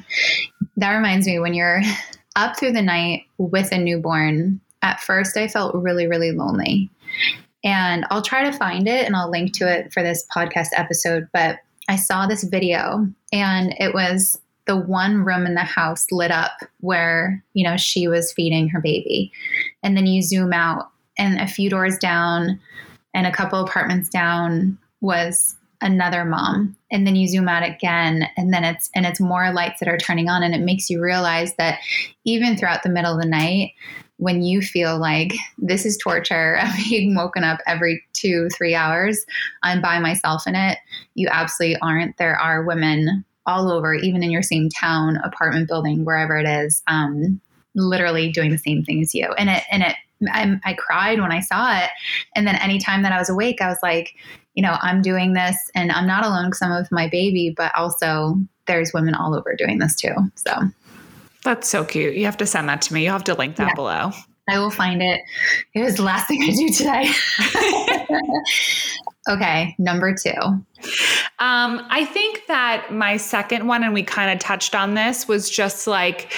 [0.76, 1.82] That reminds me when you're
[2.36, 6.88] up through the night with a newborn, at first I felt really, really lonely.
[7.62, 11.28] And I'll try to find it and I'll link to it for this podcast episode.
[11.34, 11.58] But
[11.90, 16.52] I saw this video and it was the one room in the house lit up
[16.78, 19.32] where, you know, she was feeding her baby.
[19.82, 22.60] And then you zoom out and a few doors down
[23.12, 28.52] and a couple apartments down was another mom and then you zoom out again and
[28.52, 31.54] then it's and it's more lights that are turning on and it makes you realize
[31.56, 31.80] that
[32.24, 33.72] even throughout the middle of the night
[34.20, 39.24] when you feel like this is torture i'm being woken up every two three hours
[39.62, 40.78] i'm by myself in it
[41.14, 46.04] you absolutely aren't there are women all over even in your same town apartment building
[46.04, 47.40] wherever it is um,
[47.74, 49.96] literally doing the same thing as you and it and it
[50.30, 51.88] I, I cried when I saw it.
[52.36, 54.14] And then anytime that I was awake, I was like,
[54.54, 57.74] you know, I'm doing this and I'm not alone because I'm with my baby, but
[57.74, 60.14] also there's women all over doing this too.
[60.34, 60.52] So
[61.44, 62.14] that's so cute.
[62.14, 63.04] You have to send that to me.
[63.04, 63.74] You'll have to link that yeah.
[63.74, 64.12] below.
[64.48, 65.20] I will find it.
[65.74, 67.10] It was the last thing I do today.
[69.28, 70.32] okay, number two.
[71.38, 75.48] Um, I think that my second one, and we kind of touched on this, was
[75.48, 76.32] just like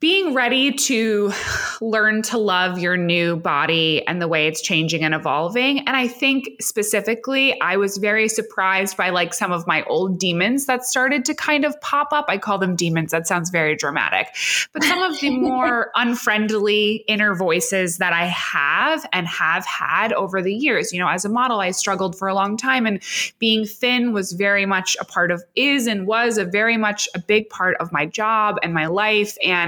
[0.00, 1.32] being ready to
[1.80, 5.80] learn to love your new body and the way it's changing and evolving.
[5.80, 10.66] And I think specifically, I was very surprised by like some of my old demons
[10.66, 12.26] that started to kind of pop up.
[12.28, 13.12] I call them demons.
[13.12, 14.28] That sounds very dramatic.
[14.72, 20.42] But some of the more unfriendly inner voices that I have and have had over
[20.42, 20.92] the years.
[20.92, 23.02] You know, as a model, I struggled for a long time, and
[23.38, 27.18] being thin was very much a part of, is and was a very much a
[27.18, 29.36] big part of my job and my life.
[29.44, 29.65] And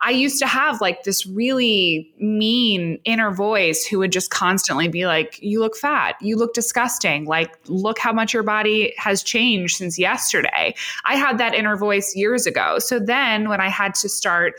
[0.00, 5.06] I used to have like this really mean inner voice who would just constantly be
[5.06, 6.16] like, You look fat.
[6.20, 7.24] You look disgusting.
[7.24, 10.74] Like, look how much your body has changed since yesterday.
[11.04, 12.78] I had that inner voice years ago.
[12.78, 14.54] So then when I had to start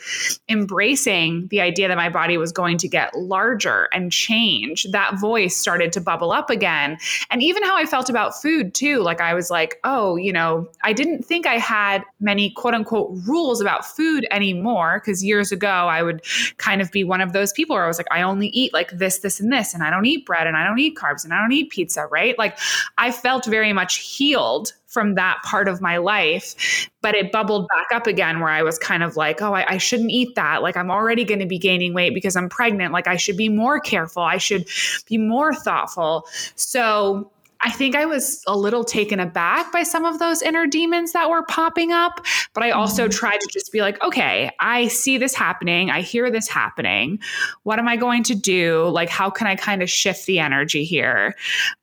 [0.50, 5.56] embracing the idea that my body was going to get larger and change, that voice
[5.56, 6.98] started to bubble up again.
[7.30, 9.02] And even how I felt about food too.
[9.02, 13.12] Like, I was like, Oh, you know, I didn't think I had many quote unquote
[13.28, 16.22] rules about food anymore because years ago I would
[16.58, 18.92] kind of be one of those people where I was like, I only eat like
[18.92, 21.34] this, this, and this, and I don't eat bread and I don't eat carbs and
[21.34, 22.38] I don't eat pizza, right?
[22.38, 22.58] Like
[22.98, 26.90] I felt very much healed from that part of my life.
[27.02, 29.78] But it bubbled back up again where I was kind of like, oh, I, I
[29.78, 30.64] shouldn't eat that.
[30.64, 32.94] Like, I'm already going to be gaining weight because I'm pregnant.
[32.94, 34.24] Like, I should be more careful.
[34.24, 34.68] I should
[35.06, 36.26] be more thoughtful.
[36.56, 37.30] So,
[37.66, 41.32] I think I was a little taken aback by some of those inner demons that
[41.32, 42.24] were popping up.
[42.54, 43.18] But I also mm-hmm.
[43.18, 45.90] tried to just be like, okay, I see this happening.
[45.90, 47.18] I hear this happening.
[47.64, 48.88] What am I going to do?
[48.90, 51.34] Like, how can I kind of shift the energy here?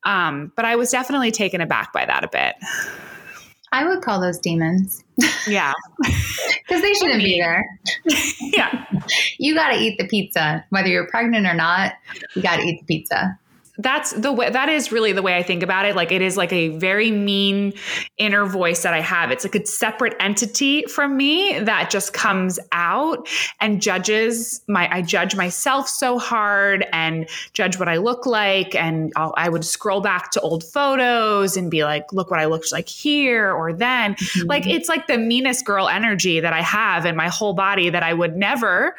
[0.04, 2.54] Um, but I was definitely taken aback by that a bit.
[3.72, 5.02] I would call those demons.
[5.48, 5.72] Yeah.
[6.68, 7.64] Because they shouldn't be there.
[8.40, 8.86] yeah.
[9.38, 10.64] You got to eat the pizza.
[10.70, 11.94] Whether you're pregnant or not,
[12.34, 13.38] you got to eat the pizza
[13.78, 15.96] that's the way that is really the way I think about it.
[15.96, 17.72] Like it is like a very mean
[18.18, 19.30] inner voice that I have.
[19.30, 23.26] It's like a separate entity from me that just comes out
[23.60, 29.12] and judges my I judge myself so hard and judge what I look like and
[29.16, 32.72] I'll, i would scroll back to old photos and be like look what I looked
[32.72, 34.14] like here or then.
[34.14, 34.48] Mm-hmm.
[34.48, 38.02] Like it's like the meanest girl energy that I have in my whole body that
[38.02, 38.96] I would never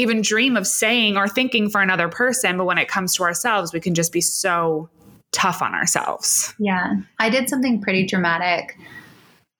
[0.00, 2.56] even dream of saying or thinking for another person.
[2.58, 4.88] But when it comes to ourselves, we can just be so
[5.32, 6.54] tough on ourselves.
[6.58, 6.94] Yeah.
[7.18, 8.76] I did something pretty dramatic.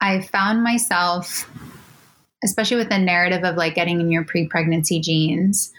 [0.00, 1.48] I found myself,
[2.42, 5.72] especially with the narrative of like getting in your pre pregnancy jeans,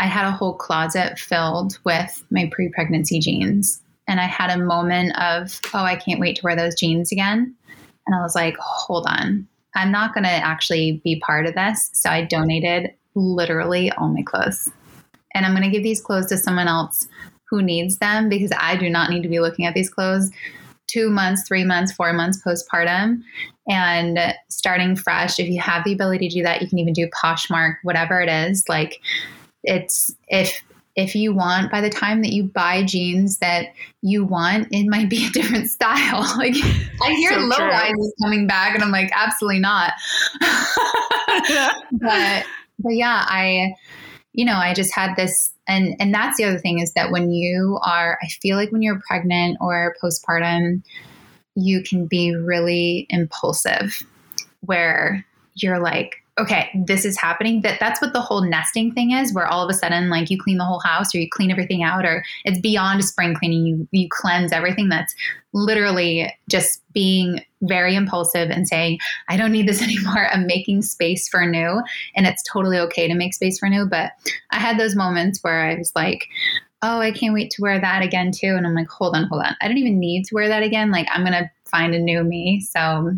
[0.00, 3.80] I had a whole closet filled with my pre pregnancy jeans.
[4.06, 7.54] And I had a moment of, oh, I can't wait to wear those jeans again.
[8.06, 11.90] And I was like, hold on, I'm not going to actually be part of this.
[11.92, 14.70] So I donated literally all my clothes.
[15.34, 17.06] And I'm going to give these clothes to someone else
[17.50, 20.30] who needs them because I do not need to be looking at these clothes
[20.86, 23.22] two months, three months, four months postpartum
[23.68, 25.38] and starting fresh.
[25.38, 28.28] If you have the ability to do that, you can even do Poshmark, whatever it
[28.28, 28.64] is.
[28.68, 29.00] Like
[29.62, 30.62] it's if
[30.96, 35.08] if you want by the time that you buy jeans that you want it might
[35.08, 36.54] be a different style like
[37.02, 39.92] i hear so low rises coming back and i'm like absolutely not
[42.00, 42.44] but
[42.78, 43.74] but yeah, I,
[44.32, 47.30] you know, I just had this, and and that's the other thing is that when
[47.30, 50.82] you are, I feel like when you're pregnant or postpartum,
[51.54, 54.02] you can be really impulsive,
[54.60, 57.62] where you're like, okay, this is happening.
[57.62, 60.38] That that's what the whole nesting thing is, where all of a sudden, like you
[60.38, 63.66] clean the whole house or you clean everything out, or it's beyond spring cleaning.
[63.66, 64.88] You you cleanse everything.
[64.88, 65.14] That's
[65.52, 68.98] literally just being very impulsive and saying,
[69.28, 70.28] I don't need this anymore.
[70.32, 71.82] I'm making space for new.
[72.14, 73.86] And it's totally okay to make space for new.
[73.86, 74.12] But
[74.50, 76.26] I had those moments where I was like,
[76.82, 78.54] oh, I can't wait to wear that again too.
[78.56, 79.56] And I'm like, hold on, hold on.
[79.60, 80.90] I don't even need to wear that again.
[80.90, 82.60] Like I'm gonna find a new me.
[82.60, 83.12] So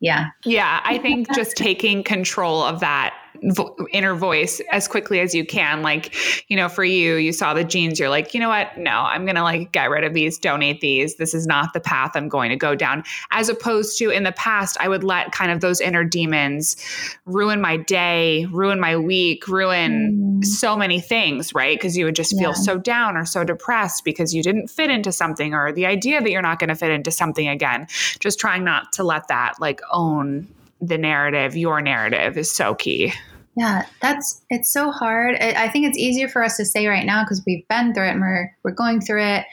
[0.00, 0.28] yeah.
[0.44, 0.80] Yeah.
[0.84, 5.82] I think just taking control of that vo- inner voice as quickly as you can.
[5.82, 6.14] Like,
[6.48, 8.76] you know, for you, you saw the jeans, you're like, you know what?
[8.76, 11.16] No, I'm going to like get rid of these, donate these.
[11.16, 13.04] This is not the path I'm going to go down.
[13.30, 16.76] As opposed to in the past, I would let kind of those inner demons
[17.24, 20.44] ruin my day, ruin my week, ruin mm.
[20.44, 21.78] so many things, right?
[21.78, 22.54] Because you would just feel yeah.
[22.54, 26.30] so down or so depressed because you didn't fit into something or the idea that
[26.30, 27.86] you're not going to fit into something again.
[28.20, 30.46] Just trying not to let that like own
[30.80, 33.12] the narrative, your narrative is so key.
[33.56, 35.36] Yeah, that's it's so hard.
[35.36, 38.10] I think it's easier for us to say right now because we've been through it
[38.10, 39.46] and we're we're going through it.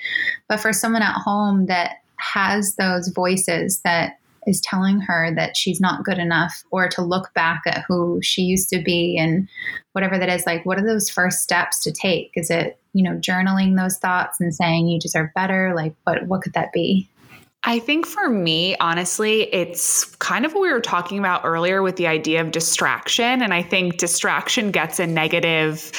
[0.50, 5.80] But for someone at home that has those voices that is telling her that she's
[5.80, 9.48] not good enough or to look back at who she used to be and
[9.94, 13.18] whatever that is like what are those first steps to take is it you know
[13.20, 17.10] journaling those thoughts and saying you deserve better like what what could that be
[17.66, 21.96] I think for me, honestly, it's kind of what we were talking about earlier with
[21.96, 23.42] the idea of distraction.
[23.42, 25.90] And I think distraction gets a negative,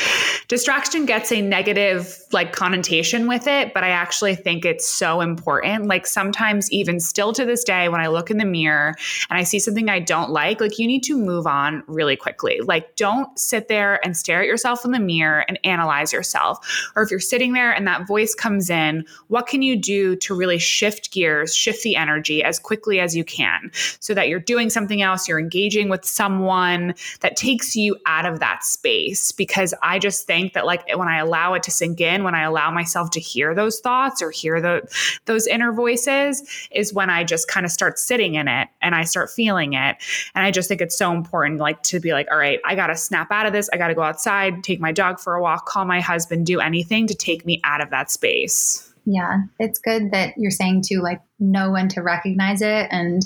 [0.48, 3.72] distraction gets a negative like connotation with it.
[3.72, 5.87] But I actually think it's so important.
[5.87, 8.94] Like sometimes, even still to this day, when I look in the mirror
[9.31, 12.61] and I see something I don't like, like you need to move on really quickly.
[12.61, 16.92] Like don't sit there and stare at yourself in the mirror and analyze yourself.
[16.94, 20.35] Or if you're sitting there and that voice comes in, what can you do to
[20.35, 21.53] really shift gears?
[21.54, 25.38] Shift the energy as quickly as you can so that you're doing something else, you're
[25.38, 29.32] engaging with someone that takes you out of that space.
[29.32, 32.42] Because I just think that, like, when I allow it to sink in, when I
[32.42, 34.82] allow myself to hear those thoughts or hear the,
[35.26, 39.04] those inner voices, is when I just kind of start sitting in it and I
[39.04, 39.96] start feeling it.
[40.34, 42.88] And I just think it's so important, like, to be like, all right, I got
[42.88, 43.68] to snap out of this.
[43.72, 46.60] I got to go outside, take my dog for a walk, call my husband, do
[46.60, 48.93] anything to take me out of that space.
[49.06, 53.24] Yeah, it's good that you're saying to like know when to recognize it and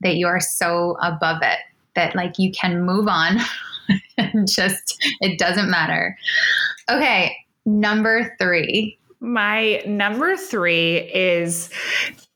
[0.00, 1.58] that you are so above it
[1.94, 3.38] that like you can move on
[4.18, 6.16] and just it doesn't matter.
[6.90, 8.98] Okay, number 3.
[9.20, 11.68] My number 3 is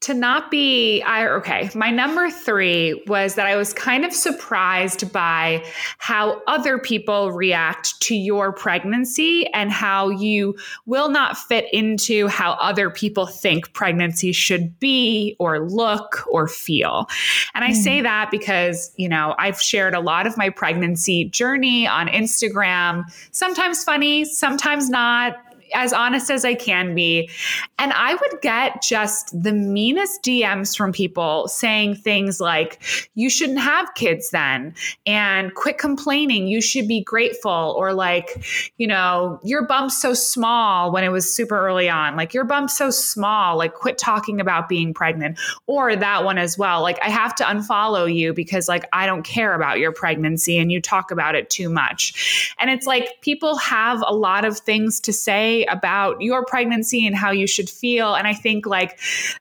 [0.05, 5.11] to not be I okay, my number 3 was that I was kind of surprised
[5.11, 5.64] by
[5.97, 12.52] how other people react to your pregnancy and how you will not fit into how
[12.61, 17.08] other people think pregnancy should be or look or feel.
[17.54, 17.77] And I mm.
[17.77, 23.04] say that because, you know, I've shared a lot of my pregnancy journey on Instagram,
[23.31, 25.37] sometimes funny, sometimes not
[25.75, 27.31] as honest as I can be.
[27.79, 32.83] And I would get just the meanest DMs from people saying things like,
[33.14, 34.75] you shouldn't have kids then,
[35.06, 36.46] and quit complaining.
[36.46, 37.75] You should be grateful.
[37.77, 42.16] Or like, you know, your bump's so small when it was super early on.
[42.16, 43.56] Like, your bump's so small.
[43.56, 45.38] Like, quit talking about being pregnant.
[45.66, 46.83] Or that one as well.
[46.83, 50.70] Like, I have to unfollow you because, like, I don't care about your pregnancy and
[50.70, 52.54] you talk about it too much.
[52.58, 57.17] And it's like people have a lot of things to say about your pregnancy and
[57.17, 58.15] how you should feel.
[58.15, 58.98] And I think like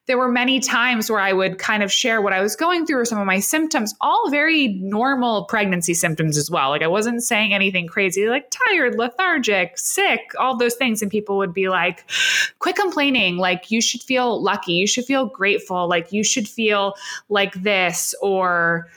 [0.08, 3.00] there were many times where I would kind of share what I was going through
[3.00, 6.70] or some of my symptoms, all very normal pregnancy symptoms as well.
[6.70, 11.02] Like I wasn't saying anything crazy, like tired, lethargic, sick, all those things.
[11.02, 12.10] And people would be like,
[12.60, 13.38] quit complaining.
[13.38, 14.74] Like you should feel lucky.
[14.74, 15.88] You should feel grateful.
[15.88, 16.96] Like you should feel
[17.30, 18.90] like this or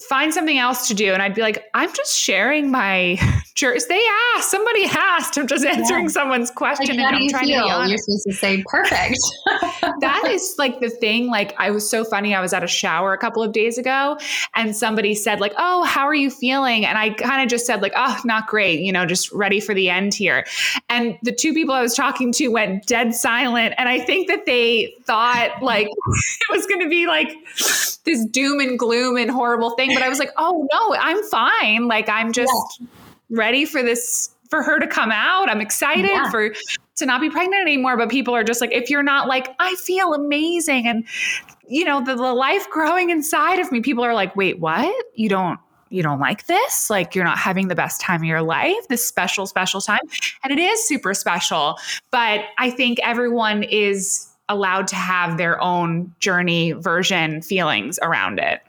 [0.00, 1.12] find something else to do.
[1.12, 3.18] And I'd be like, I'm just sharing my
[3.54, 3.86] jerks.
[3.86, 4.02] They
[4.34, 5.38] asked, somebody asked.
[5.38, 6.10] I'm just answering yeah.
[6.10, 6.96] someone's question.
[6.96, 7.82] Like, and I'm trying feel?
[7.82, 9.18] to You're supposed to say perfect.
[10.00, 11.28] that is like the thing.
[11.28, 12.34] Like I was so funny.
[12.34, 14.18] I was at a shower a couple of days ago
[14.54, 16.84] and somebody said like, oh, how are you feeling?
[16.84, 18.80] And I kind of just said like, oh, not great.
[18.80, 20.44] You know, just ready for the end here.
[20.90, 23.74] And the two people I was talking to went dead silent.
[23.78, 27.30] And I think that they thought like it was going to be like
[28.04, 29.85] this doom and gloom and horrible thing.
[29.94, 31.88] But I was like, oh no, I'm fine.
[31.88, 32.86] Like I'm just yeah.
[33.30, 35.50] ready for this for her to come out.
[35.50, 36.30] I'm excited yeah.
[36.30, 36.52] for
[36.96, 37.96] to not be pregnant anymore.
[37.96, 41.04] But people are just like, if you're not like, I feel amazing and
[41.68, 44.94] you know, the, the life growing inside of me, people are like, wait, what?
[45.14, 45.58] You don't
[45.88, 49.06] you don't like this like you're not having the best time of your life this
[49.06, 50.00] special special time
[50.42, 51.78] and it is super special
[52.10, 58.60] but i think everyone is allowed to have their own journey version feelings around it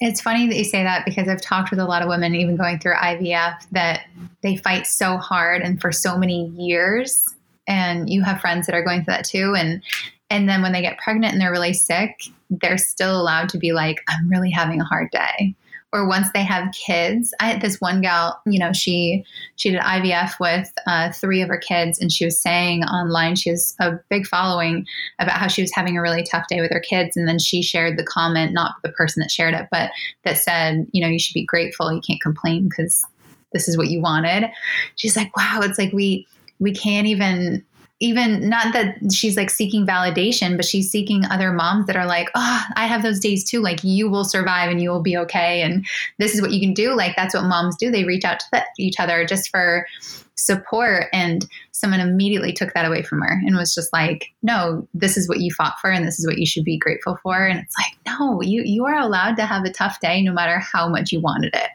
[0.00, 2.56] it's funny that you say that because I've talked with a lot of women, even
[2.56, 4.06] going through IVF, that
[4.42, 7.28] they fight so hard and for so many years.
[7.66, 9.54] And you have friends that are going through that too.
[9.56, 9.82] And
[10.30, 13.72] and then when they get pregnant and they're really sick, they're still allowed to be
[13.72, 15.54] like, I'm really having a hard day
[15.94, 17.32] or once they have kids.
[17.38, 19.24] I had this one gal, you know, she
[19.54, 23.50] she did IVF with uh, three of her kids, and she was saying online she
[23.50, 24.86] has a big following
[25.20, 27.62] about how she was having a really tough day with her kids, and then she
[27.62, 29.92] shared the comment, not the person that shared it, but
[30.24, 33.04] that said, you know, you should be grateful, you can't complain because
[33.52, 34.50] this is what you wanted.
[34.96, 36.26] She's like, wow, it's like we
[36.58, 37.64] we can't even
[38.00, 42.28] even not that she's like seeking validation, but she's seeking other moms that are like,
[42.34, 43.60] oh, I have those days too.
[43.60, 45.62] Like you will survive and you will be okay.
[45.62, 45.86] And
[46.18, 46.94] this is what you can do.
[46.94, 47.90] Like that's what moms do.
[47.90, 49.86] They reach out to the, each other just for
[50.34, 51.06] support.
[51.12, 55.28] And someone immediately took that away from her and was just like, no, this is
[55.28, 57.46] what you fought for and this is what you should be grateful for.
[57.46, 60.58] And it's like, no, you you are allowed to have a tough day no matter
[60.58, 61.70] how much you wanted it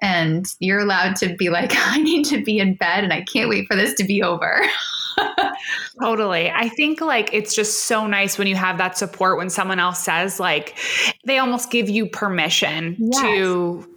[0.00, 3.48] and you're allowed to be like, I need to be in bed and I can't
[3.48, 4.62] wait for this to be over.
[6.00, 6.50] totally.
[6.50, 9.98] I think like it's just so nice when you have that support when someone else
[9.98, 10.78] says like
[11.24, 13.20] they almost give you permission yes.
[13.20, 13.94] to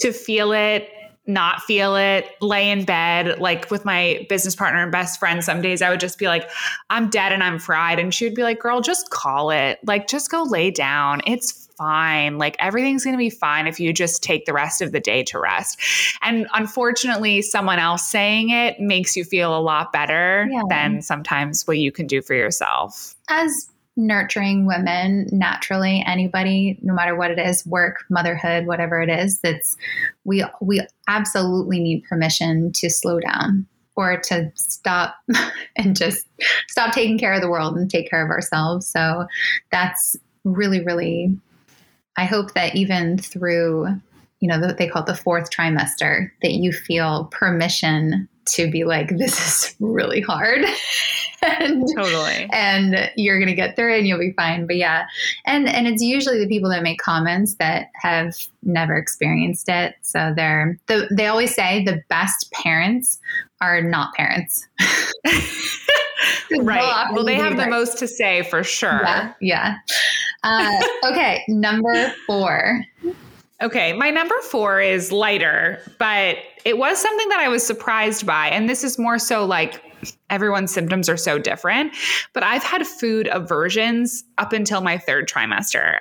[0.00, 0.90] to feel it
[1.28, 5.44] not feel it, lay in bed, like with my business partner and best friend.
[5.44, 6.48] Some days I would just be like,
[6.88, 7.98] I'm dead and I'm fried.
[7.98, 9.78] And she would be like, girl, just call it.
[9.84, 11.20] Like, just go lay down.
[11.26, 12.36] It's fine.
[12.36, 15.22] Like everything's going to be fine if you just take the rest of the day
[15.24, 15.80] to rest.
[16.20, 20.62] And unfortunately, someone else saying it makes you feel a lot better yeah.
[20.68, 23.14] than sometimes what you can do for yourself.
[23.28, 29.40] As nurturing women naturally anybody no matter what it is work motherhood whatever it is
[29.40, 29.76] that's
[30.22, 33.66] we we absolutely need permission to slow down
[33.96, 35.16] or to stop
[35.76, 36.24] and just
[36.68, 39.26] stop taking care of the world and take care of ourselves so
[39.72, 41.36] that's really really
[42.18, 43.86] I hope that even through,
[44.40, 49.16] you know, they call it the fourth trimester, that you feel permission to be like,
[49.18, 50.64] this is really hard.
[51.42, 52.48] and, totally.
[52.52, 54.66] And you're going to get through it and you'll be fine.
[54.66, 55.06] But yeah.
[55.46, 59.94] And, and it's usually the people that make comments that have never experienced it.
[60.02, 63.20] So they're, the, they always say the best parents
[63.60, 64.66] are not parents.
[66.58, 67.12] right.
[67.12, 69.02] Well, they have the most to say for sure.
[69.04, 69.32] Yeah.
[69.40, 69.76] yeah.
[70.42, 71.42] Uh, okay.
[71.48, 72.84] Number four.
[73.60, 78.48] Okay, my number four is lighter, but it was something that I was surprised by.
[78.48, 79.82] And this is more so like
[80.30, 81.92] everyone's symptoms are so different.
[82.32, 85.98] But I've had food aversions up until my third trimester.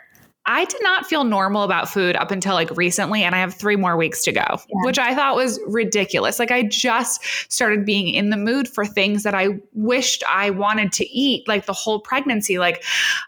[0.50, 3.76] I did not feel normal about food up until like recently, and I have three
[3.76, 4.86] more weeks to go, yeah.
[4.86, 6.40] which I thought was ridiculous.
[6.40, 7.22] Like, I just
[7.52, 11.66] started being in the mood for things that I wished I wanted to eat, like
[11.66, 12.60] the whole pregnancy.
[12.60, 12.84] Like,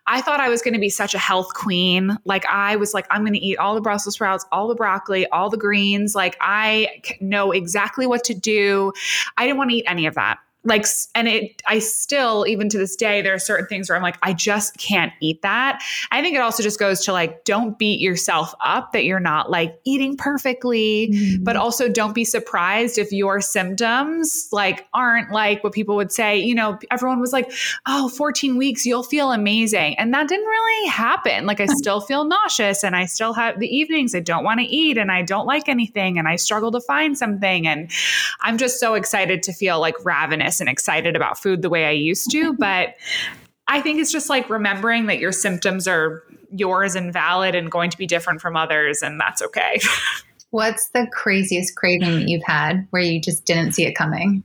[0.08, 2.18] I thought I was going to be such a health queen.
[2.24, 5.28] Like, I was like, I'm going to eat all the Brussels sprouts, all the broccoli,
[5.28, 6.16] all the greens.
[6.16, 8.94] Like, I know exactly what to do.
[9.38, 10.40] I didn't want to eat any of that
[10.70, 14.04] like and it i still even to this day there are certain things where i'm
[14.04, 15.84] like i just can't eat that.
[16.12, 19.52] I think it also just goes to like don't beat yourself up that you're not
[19.52, 21.44] like eating perfectly mm-hmm.
[21.44, 26.38] but also don't be surprised if your symptoms like aren't like what people would say.
[26.38, 27.52] You know everyone was like
[27.86, 29.98] oh 14 weeks you'll feel amazing.
[30.00, 31.46] And that didn't really happen.
[31.46, 34.16] Like i still feel nauseous and i still have the evenings.
[34.16, 37.18] I don't want to eat and i don't like anything and i struggle to find
[37.18, 37.68] something.
[37.68, 37.92] And
[38.42, 41.92] i'm just so excited to feel like ravenous and excited about food the way I
[41.92, 42.54] used to.
[42.60, 42.96] But
[43.68, 47.90] I think it's just like remembering that your symptoms are yours and valid and going
[47.92, 49.80] to be different from others, and that's okay.
[50.52, 54.44] What's the craziest craving that you've had where you just didn't see it coming?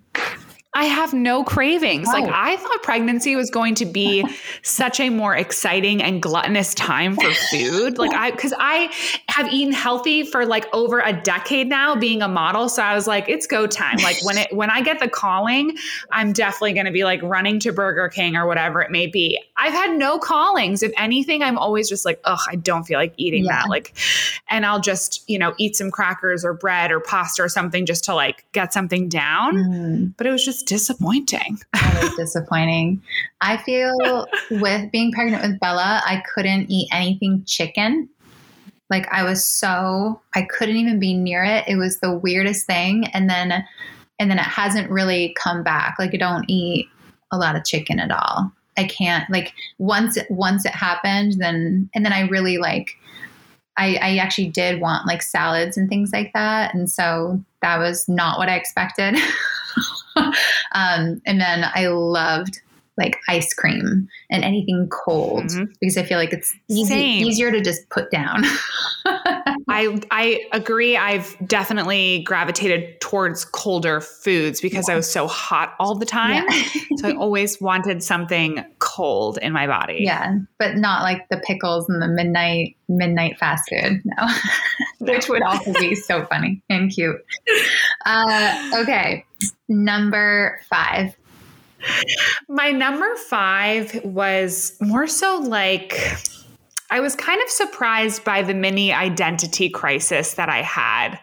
[0.75, 2.09] I have no cravings.
[2.09, 4.27] Like I thought pregnancy was going to be
[4.63, 7.97] such a more exciting and gluttonous time for food.
[7.99, 8.93] Like I cuz I
[9.29, 13.07] have eaten healthy for like over a decade now being a model, so I was
[13.07, 13.99] like it's go time.
[13.99, 15.77] Like when it when I get the calling,
[16.11, 19.41] I'm definitely going to be like running to Burger King or whatever it may be.
[19.57, 20.83] I've had no callings.
[20.83, 23.63] If anything, I'm always just like, "Ugh, I don't feel like eating yeah.
[23.63, 23.95] that." Like
[24.51, 28.05] and I'll just, you know, eat some crackers or bread or pasta or something just
[28.05, 29.55] to like get something down.
[29.55, 30.15] Mm.
[30.17, 31.59] But it was just disappointing.
[31.73, 33.03] That was disappointing.
[33.41, 38.09] I feel with being pregnant with Bella, I couldn't eat anything chicken.
[38.91, 41.65] Like I was so I couldn't even be near it.
[41.69, 43.07] It was the weirdest thing.
[43.09, 43.65] And then
[44.19, 45.97] and then it hasn't really come back.
[45.99, 46.89] Like I don't eat
[47.31, 48.51] a lot of chicken at all.
[48.77, 52.97] I can't like once once it happened, then and then I really like
[53.77, 56.75] I, I actually did want like salads and things like that.
[56.75, 59.17] And so that was not what I expected.
[60.73, 62.61] um, and then I loved
[62.97, 65.65] like ice cream and anything cold mm-hmm.
[65.81, 68.45] because I feel like it's easy, easier to just put down.
[69.69, 70.97] I I agree.
[70.97, 74.95] I've definitely gravitated towards colder foods because yeah.
[74.95, 76.45] I was so hot all the time.
[76.49, 76.63] Yeah.
[76.97, 79.99] so I always wanted something cold in my body.
[80.01, 84.03] Yeah, but not like the pickles and the midnight midnight fast food.
[84.05, 84.29] No,
[85.13, 87.17] which would also be so funny and cute.
[88.07, 89.25] Uh, okay,
[89.69, 91.17] number five.
[92.49, 96.01] My number five was more so like
[96.91, 101.19] I was kind of surprised by the mini identity crisis that I had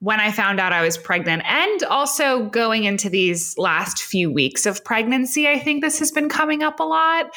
[0.00, 1.44] when I found out I was pregnant.
[1.46, 6.28] And also going into these last few weeks of pregnancy, I think this has been
[6.28, 7.34] coming up a lot.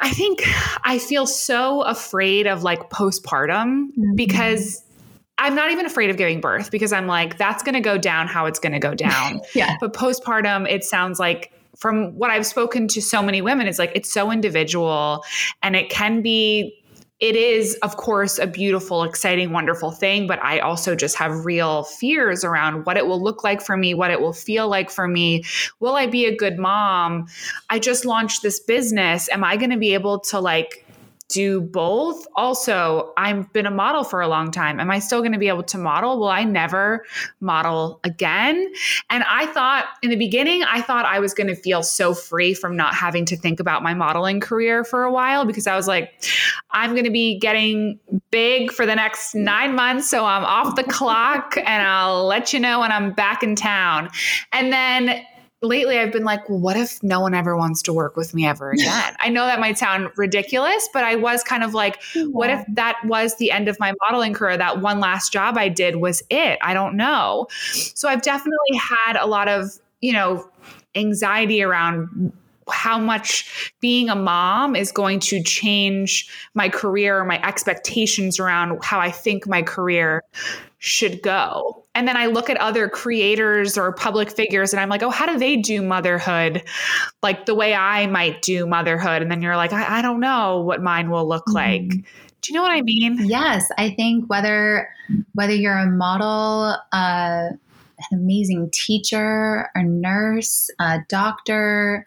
[0.00, 0.42] I think
[0.84, 4.14] I feel so afraid of like postpartum mm-hmm.
[4.14, 4.82] because
[5.40, 8.28] I'm not even afraid of giving birth because I'm like, that's going to go down
[8.28, 9.40] how it's going to go down.
[9.54, 9.76] yeah.
[9.80, 13.92] But postpartum, it sounds like from what I've spoken to so many women, it's like
[13.94, 15.24] it's so individual
[15.62, 16.76] and it can be
[17.20, 21.82] it is, of course, a beautiful, exciting, wonderful thing, but I also just have real
[21.84, 25.06] fears around what it will look like for me, what it will feel like for
[25.06, 25.44] me.
[25.80, 27.26] Will I be a good mom?
[27.68, 29.28] I just launched this business.
[29.28, 30.86] Am I going to be able to like
[31.30, 32.26] do both.
[32.34, 34.80] Also, I've been a model for a long time.
[34.80, 36.18] Am I still going to be able to model?
[36.18, 37.04] Will I never
[37.40, 38.72] model again?
[39.08, 42.52] And I thought in the beginning, I thought I was going to feel so free
[42.52, 45.86] from not having to think about my modeling career for a while because I was
[45.86, 46.24] like,
[46.72, 47.98] I'm going to be getting
[48.30, 50.10] big for the next nine months.
[50.10, 54.10] So I'm off the clock and I'll let you know when I'm back in town.
[54.52, 55.24] And then
[55.62, 58.46] lately I've been like, well, what if no one ever wants to work with me
[58.46, 59.14] ever again?
[59.18, 62.24] I know that might sound ridiculous, but I was kind of like, yeah.
[62.24, 64.56] what if that was the end of my modeling career?
[64.56, 66.58] That one last job I did was it.
[66.62, 67.46] I don't know.
[67.72, 70.48] So I've definitely had a lot of, you know,
[70.94, 72.32] anxiety around
[72.70, 78.78] how much being a mom is going to change my career or my expectations around
[78.84, 80.22] how I think my career
[80.78, 81.84] should go.
[82.00, 85.26] And then I look at other creators or public figures and I'm like, oh, how
[85.26, 86.62] do they do motherhood
[87.22, 89.20] like the way I might do motherhood?
[89.20, 91.56] And then you're like, I, I don't know what mine will look mm-hmm.
[91.56, 91.88] like.
[91.90, 92.04] Do
[92.48, 93.18] you know what I mean?
[93.26, 93.68] Yes.
[93.76, 94.88] I think whether
[95.34, 97.58] whether you're a model, uh, an
[98.10, 102.06] amazing teacher, a nurse, a doctor,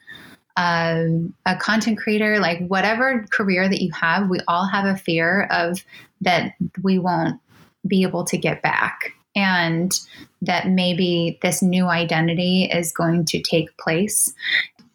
[0.57, 1.03] uh,
[1.45, 5.85] a content creator, like whatever career that you have, we all have a fear of
[6.21, 7.39] that we won't
[7.85, 9.99] be able to get back and
[10.41, 14.33] that maybe this new identity is going to take place.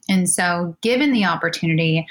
[0.08, 2.06] And so, given the opportunity,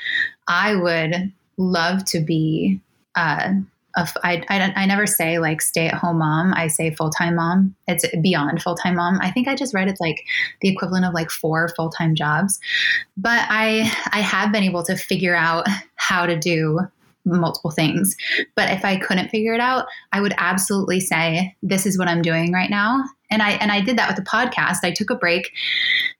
[0.47, 2.81] I would love to be.
[3.15, 3.53] Uh,
[3.95, 6.53] a, I, I, I never say like stay at home mom.
[6.53, 7.75] I say full time mom.
[7.87, 9.17] It's beyond full time mom.
[9.21, 10.23] I think I just read it's like
[10.61, 12.59] the equivalent of like four full time jobs.
[13.17, 15.65] But I I have been able to figure out
[15.95, 16.81] how to do
[17.35, 18.15] multiple things.
[18.55, 22.21] But if I couldn't figure it out, I would absolutely say, this is what I'm
[22.21, 23.03] doing right now.
[23.29, 24.77] And I and I did that with the podcast.
[24.83, 25.51] I took a break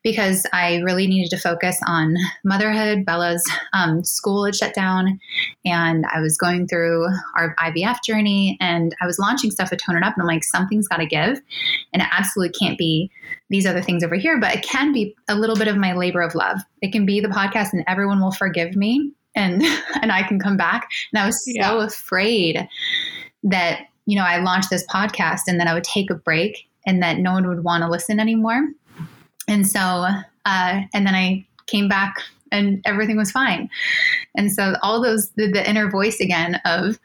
[0.04, 3.06] because I really needed to focus on motherhood.
[3.06, 5.18] Bella's um, school had shut down,
[5.64, 9.96] and I was going through our IVF journey, and I was launching stuff at Tone
[9.96, 11.40] It Up, and I'm like, something's got to give,
[11.94, 13.10] and it absolutely can't be
[13.50, 16.20] these other things over here, but it can be a little bit of my labor
[16.20, 16.60] of love.
[16.82, 19.64] It can be the podcast, and everyone will forgive me and
[20.02, 20.90] and I can come back.
[21.14, 21.86] And I was so yeah.
[21.86, 22.68] afraid
[23.44, 27.02] that you know I launched this podcast and then I would take a break and
[27.04, 28.68] that no one would want to listen anymore.
[29.48, 32.22] And so uh, and then I came back
[32.52, 33.70] and everything was fine.
[34.36, 37.00] And so all those the, the inner voice again of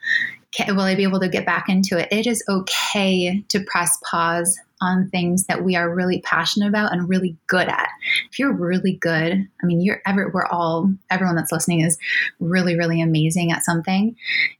[0.68, 2.08] will I be able to get back into it?
[2.10, 7.08] It is okay to press pause on things that we are really passionate about and
[7.08, 7.88] really good at.
[8.30, 11.96] If you're really good, I mean, you're ever, we're all, everyone that's listening is
[12.40, 14.16] really, really amazing at something.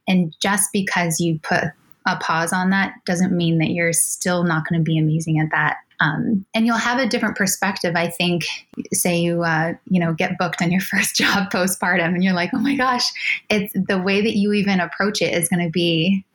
[0.07, 1.65] And just because you put
[2.05, 5.49] a pause on that doesn't mean that you're still not going to be amazing at
[5.51, 5.77] that.
[5.99, 7.95] Um, and you'll have a different perspective.
[7.95, 8.43] I think,
[8.91, 12.49] say you, uh, you know, get booked on your first job postpartum, and you're like,
[12.53, 13.05] oh my gosh,
[13.49, 16.25] it's the way that you even approach it is going to be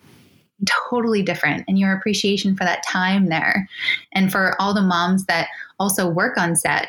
[0.66, 3.68] totally different and your appreciation for that time there
[4.12, 5.48] and for all the moms that
[5.78, 6.88] also work on set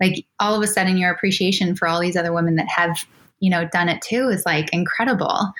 [0.00, 3.06] like all of a sudden your appreciation for all these other women that have
[3.40, 5.52] you know done it too is like incredible.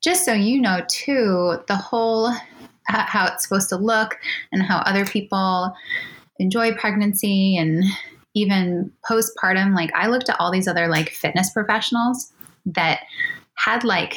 [0.00, 2.32] Just so you know too the whole
[2.86, 4.18] how it's supposed to look
[4.50, 5.74] and how other people
[6.38, 7.84] enjoy pregnancy and
[8.34, 12.32] even postpartum like i looked at all these other like fitness professionals
[12.64, 13.00] that
[13.58, 14.16] had like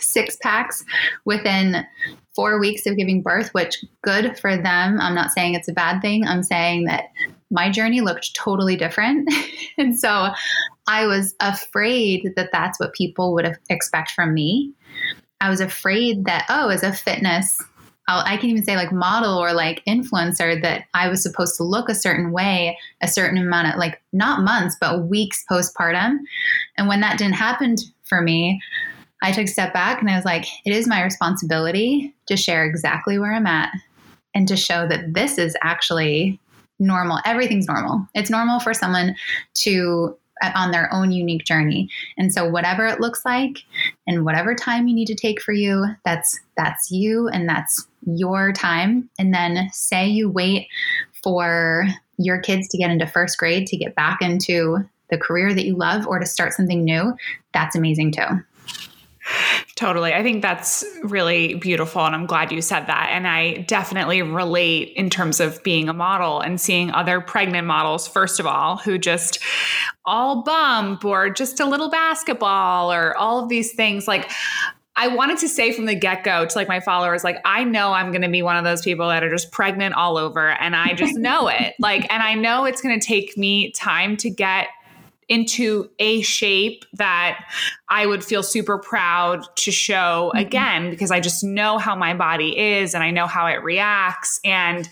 [0.00, 0.84] six packs
[1.24, 1.86] within
[2.34, 5.00] four weeks of giving birth, which good for them.
[5.00, 6.26] I'm not saying it's a bad thing.
[6.26, 7.04] I'm saying that
[7.50, 9.32] my journey looked totally different.
[9.78, 10.30] and so
[10.86, 14.72] I was afraid that that's what people would expect from me.
[15.40, 17.60] I was afraid that, oh, as a fitness,
[18.08, 21.88] i can even say like model or like influencer, that I was supposed to look
[21.88, 26.18] a certain way, a certain amount of like not months, but weeks postpartum.
[26.76, 27.76] And when that didn't happen
[28.10, 28.60] for me,
[29.22, 32.66] I took a step back and I was like, it is my responsibility to share
[32.66, 33.70] exactly where I'm at
[34.34, 36.38] and to show that this is actually
[36.78, 37.20] normal.
[37.24, 38.06] Everything's normal.
[38.14, 39.16] It's normal for someone
[39.54, 41.90] to uh, on their own unique journey.
[42.16, 43.58] And so whatever it looks like
[44.06, 48.52] and whatever time you need to take for you, that's that's you and that's your
[48.52, 49.10] time.
[49.18, 50.68] And then say you wait
[51.22, 51.86] for
[52.16, 54.78] your kids to get into first grade to get back into
[55.10, 57.14] the career that you love or to start something new,
[57.52, 58.42] that's amazing too.
[59.76, 60.12] Totally.
[60.12, 62.04] I think that's really beautiful.
[62.04, 63.10] And I'm glad you said that.
[63.12, 68.08] And I definitely relate in terms of being a model and seeing other pregnant models,
[68.08, 69.38] first of all, who just
[70.04, 74.08] all bump or just a little basketball or all of these things.
[74.08, 74.30] Like,
[74.96, 77.92] I wanted to say from the get go to like my followers, like, I know
[77.92, 80.76] I'm going to be one of those people that are just pregnant all over and
[80.76, 81.74] I just know it.
[81.78, 84.68] Like, and I know it's going to take me time to get
[85.30, 87.46] into a shape that
[87.88, 90.38] I would feel super proud to show mm-hmm.
[90.38, 94.40] again because I just know how my body is and I know how it reacts.
[94.44, 94.88] And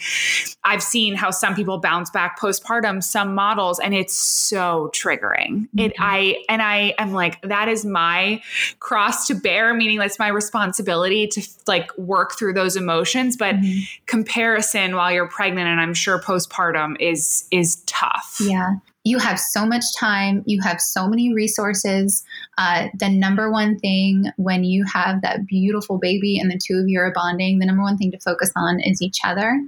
[0.62, 5.66] I've seen how some people bounce back postpartum, some models, and it's so triggering.
[5.66, 5.78] Mm-hmm.
[5.80, 8.40] It I and I am like, that is my
[8.78, 13.36] cross to bear, meaning that's my responsibility to like work through those emotions.
[13.36, 13.80] But mm-hmm.
[14.06, 18.38] comparison while you're pregnant and I'm sure postpartum is is tough.
[18.40, 18.76] Yeah
[19.08, 22.24] you have so much time, you have so many resources.
[22.58, 26.88] Uh, the number one thing when you have that beautiful baby and the two of
[26.88, 29.60] you are bonding, the number one thing to focus on is each other.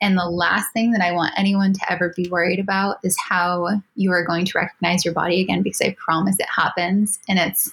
[0.00, 3.68] And the last thing that I want anyone to ever be worried about is how
[3.94, 7.72] you are going to recognize your body again, because I promise it happens and it's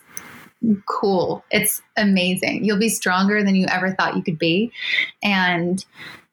[0.85, 1.43] cool.
[1.51, 2.65] It's amazing.
[2.65, 4.71] You'll be stronger than you ever thought you could be.
[5.23, 5.83] And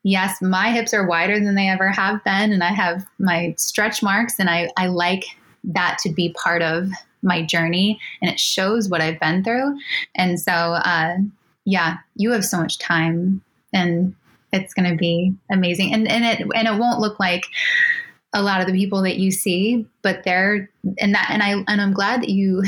[0.07, 4.05] yes, my hips are wider than they ever have been, and I have my stretch
[4.05, 5.25] marks, and I, I like
[5.65, 6.89] that to be part of
[7.23, 9.77] my journey, and it shows what I've been through.
[10.15, 11.17] And so, uh,
[11.65, 13.43] yeah, you have so much time,
[13.73, 14.15] and
[14.53, 17.45] it's going to be amazing, and and it and it won't look like
[18.33, 21.81] a lot of the people that you see, but they're and that and I and
[21.81, 22.63] I'm glad that you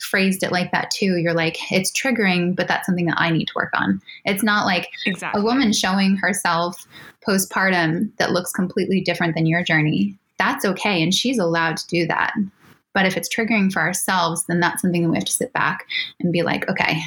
[0.00, 1.16] phrased it like that too.
[1.16, 4.00] You're like, it's triggering, but that's something that I need to work on.
[4.24, 5.40] It's not like exactly.
[5.40, 6.86] a woman showing herself
[7.26, 10.16] postpartum that looks completely different than your journey.
[10.38, 11.02] That's okay.
[11.02, 12.34] And she's allowed to do that.
[12.94, 15.86] But if it's triggering for ourselves, then that's something that we have to sit back
[16.20, 17.00] and be like, okay,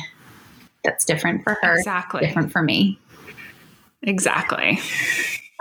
[0.84, 1.78] that's different for her.
[1.78, 2.22] Exactly.
[2.22, 3.00] Different for me.
[4.04, 4.80] Exactly.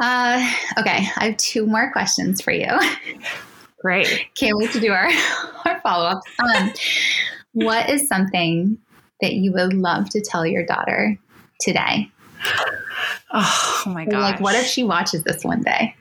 [0.00, 1.08] Uh, okay.
[1.16, 2.68] I have two more questions for you.
[3.80, 4.26] Great.
[4.34, 5.08] Can't wait to do our,
[5.64, 6.30] our follow ups.
[6.38, 6.72] Um,
[7.52, 8.78] what is something
[9.20, 11.18] that you would love to tell your daughter
[11.60, 12.10] today?
[13.32, 14.20] Oh, my god!
[14.20, 15.94] Like, what if she watches this one day?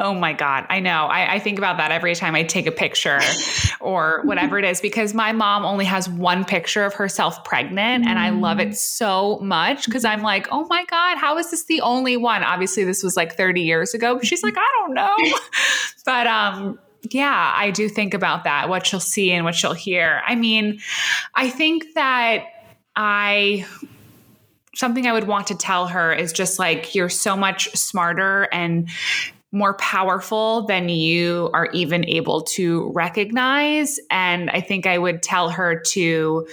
[0.00, 0.64] Oh my God.
[0.68, 1.06] I know.
[1.06, 3.18] I, I, think about that every time I take a picture
[3.80, 8.16] or whatever it is because my mom only has one picture of herself pregnant and
[8.16, 11.80] I love it so much because I'm like, oh my God, how is this the
[11.80, 12.44] only one?
[12.44, 15.16] Obviously, this was like 30 years ago, but she's like, I don't know.
[16.04, 16.78] but, um,
[17.10, 20.22] yeah, I do think about that, what she'll see and what she'll hear.
[20.26, 20.80] I mean,
[21.34, 22.44] I think that
[22.94, 23.66] I
[24.78, 28.88] something I would want to tell her is just like, you're so much smarter and
[29.50, 33.98] more powerful than you are even able to recognize.
[34.10, 36.46] And I think I would tell her to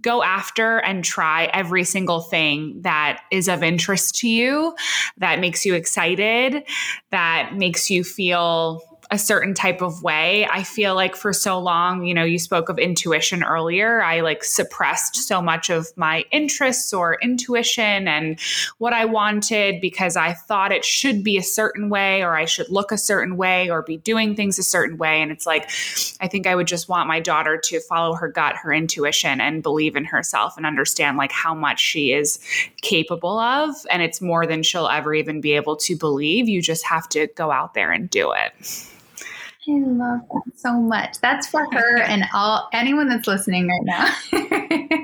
[0.00, 4.74] go after and try every single thing that is of interest to you,
[5.16, 6.62] that makes you excited,
[7.10, 10.46] that makes you feel a certain type of way.
[10.46, 14.02] I feel like for so long, you know, you spoke of intuition earlier.
[14.02, 18.38] I like suppressed so much of my interests or intuition and
[18.76, 22.68] what I wanted because I thought it should be a certain way or I should
[22.68, 25.22] look a certain way or be doing things a certain way.
[25.22, 25.70] And it's like,
[26.20, 29.62] I think I would just want my daughter to follow her gut, her intuition, and
[29.62, 32.38] believe in herself and understand like how much she is
[32.82, 33.74] capable of.
[33.90, 36.46] And it's more than she'll ever even be able to believe.
[36.46, 38.52] You just have to go out there and do it.
[39.68, 41.20] I love that so much.
[41.20, 45.00] That's for her and all anyone that's listening right now.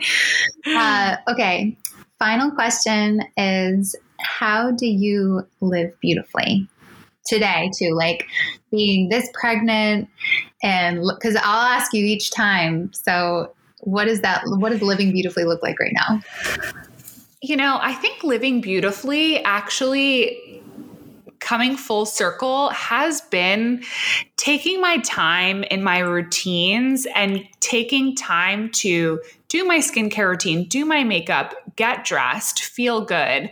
[0.76, 1.76] uh, okay,
[2.18, 6.66] final question is: How do you live beautifully
[7.26, 7.70] today?
[7.78, 8.26] Too like
[8.70, 10.08] being this pregnant,
[10.62, 12.90] and because I'll ask you each time.
[12.94, 14.44] So, what is that?
[14.46, 16.22] What does living beautifully look like right now?
[17.42, 20.40] You know, I think living beautifully actually
[21.44, 23.82] coming full circle has been
[24.36, 29.20] taking my time in my routines and taking time to
[29.50, 33.50] do my skincare routine, do my makeup, get dressed, feel good.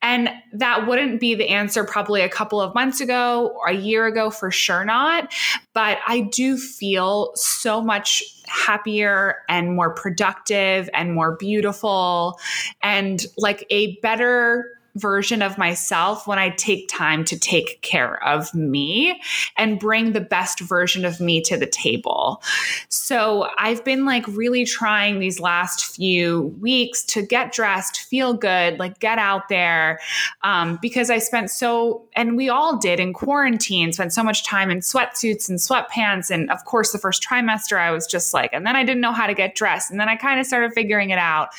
[0.00, 4.06] And that wouldn't be the answer probably a couple of months ago or a year
[4.06, 5.30] ago, for sure not.
[5.74, 12.38] But I do feel so much happier and more productive and more beautiful
[12.82, 18.54] and like a better version of myself when I take time to take care of
[18.54, 19.20] me
[19.56, 22.42] and bring the best version of me to the table.
[22.88, 28.78] So I've been like really trying these last few weeks to get dressed, feel good,
[28.78, 30.00] like get out there
[30.42, 34.70] um, because I spent so, and we all did in quarantine, spent so much time
[34.70, 36.30] in sweatsuits and sweatpants.
[36.30, 39.12] And of course, the first trimester, I was just like, and then I didn't know
[39.12, 39.90] how to get dressed.
[39.90, 41.50] And then I kind of started figuring it out.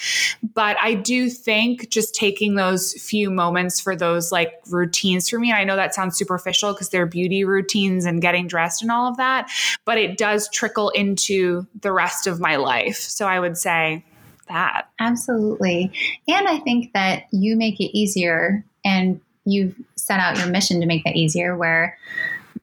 [0.53, 5.37] But I do think just taking those few few moments for those like routines for
[5.37, 5.49] me.
[5.49, 9.09] And I know that sounds superficial because they're beauty routines and getting dressed and all
[9.09, 9.49] of that,
[9.85, 12.97] but it does trickle into the rest of my life.
[12.97, 14.03] So I would say
[14.47, 14.89] that.
[14.99, 15.91] Absolutely.
[16.27, 20.85] And I think that you make it easier and you've set out your mission to
[20.85, 21.97] make that easier where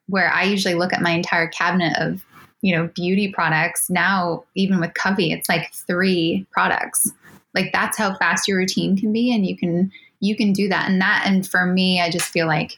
[0.06, 2.24] where I usually look at my entire cabinet of
[2.62, 7.10] you know beauty products now even with Covey it's like 3 products
[7.54, 9.90] like that's how fast your routine can be and you can
[10.24, 10.88] you can do that.
[10.88, 12.76] And that and for me i just feel like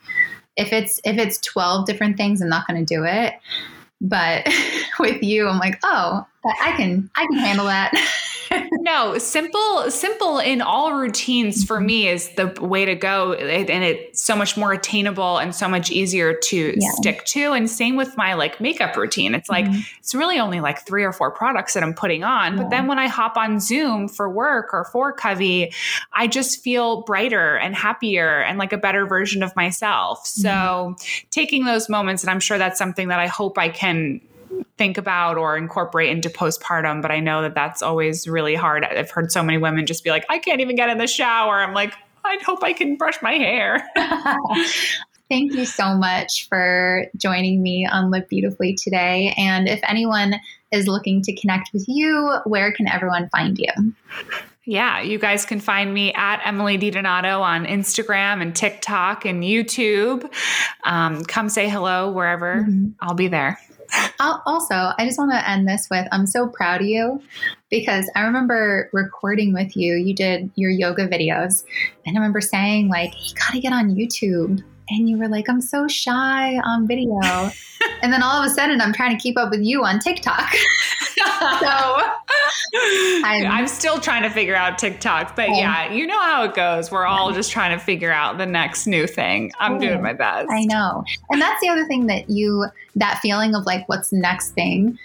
[0.57, 3.35] if it's if it's 12 different things i'm not going to do it.
[4.01, 4.47] But
[4.99, 6.27] with you i'm like oh
[6.63, 7.93] i can i can handle that
[8.81, 13.33] no, simple, simple in all routines for me is the way to go.
[13.35, 16.91] And it's so much more attainable and so much easier to yeah.
[16.93, 17.53] stick to.
[17.53, 19.35] And same with my like makeup routine.
[19.35, 19.81] It's like, mm-hmm.
[19.99, 22.57] it's really only like three or four products that I'm putting on.
[22.57, 22.63] Yeah.
[22.63, 25.73] But then when I hop on Zoom for work or for Covey,
[26.13, 30.27] I just feel brighter and happier and like a better version of myself.
[30.27, 31.27] So mm-hmm.
[31.31, 34.21] taking those moments, and I'm sure that's something that I hope I can
[34.77, 39.11] think about or incorporate into postpartum but i know that that's always really hard i've
[39.11, 41.75] heard so many women just be like i can't even get in the shower i'm
[41.75, 41.95] like
[42.25, 43.87] i hope i can brush my hair
[45.29, 49.35] Thank you so much for joining me on Live Beautifully today.
[49.37, 50.37] And if anyone
[50.71, 53.93] is looking to connect with you, where can everyone find you?
[54.65, 60.31] Yeah, you guys can find me at Emily DiDonato on Instagram and TikTok and YouTube.
[60.85, 62.63] Um, come say hello wherever.
[62.63, 62.91] Mm-hmm.
[63.01, 63.59] I'll be there.
[64.21, 67.23] Also, I just want to end this with I'm so proud of you
[67.71, 69.95] because I remember recording with you.
[69.95, 71.65] You did your yoga videos,
[72.05, 74.63] and I remember saying, like, you got to get on YouTube.
[74.89, 77.21] And you were like, I'm so shy on video.
[78.03, 80.53] and then all of a sudden, I'm trying to keep up with you on TikTok.
[81.61, 82.03] so
[83.25, 86.91] I'm, I'm, still trying to figure out TikTok, but yeah, you know how it goes.
[86.91, 89.53] We're all just trying to figure out the next new thing.
[89.59, 90.49] I'm doing my best.
[90.51, 91.05] I know.
[91.31, 92.67] And that's the other thing that you,
[92.97, 94.99] that feeling of like, what's the next thing?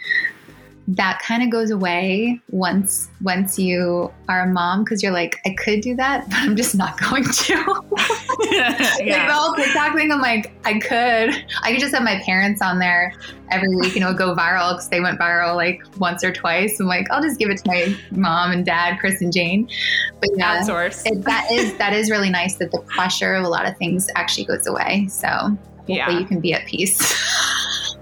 [0.88, 5.56] That kind of goes away once once you are a mom because you're like I
[5.58, 7.82] could do that but I'm just not going to.
[8.52, 8.68] Yeah.
[8.68, 11.46] like the whole TikTok thing I'm like I could.
[11.64, 13.14] I could just have my parents on there
[13.50, 16.80] every week and it would go viral because they went viral like once or twice.
[16.80, 19.70] I'm like I'll just give it to my mom and dad Chris and Jane.
[20.20, 21.04] But yeah outsource.
[21.06, 24.10] it, that is that is really nice that the pressure of a lot of things
[24.16, 25.08] actually goes away.
[25.08, 26.20] So hopefully yeah.
[26.20, 27.00] you can be at peace.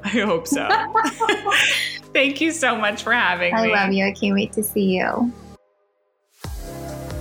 [0.03, 0.67] I hope so
[2.19, 3.73] Thank you so much for having I me.
[3.73, 4.05] I love you.
[4.05, 5.31] I can't wait to see you.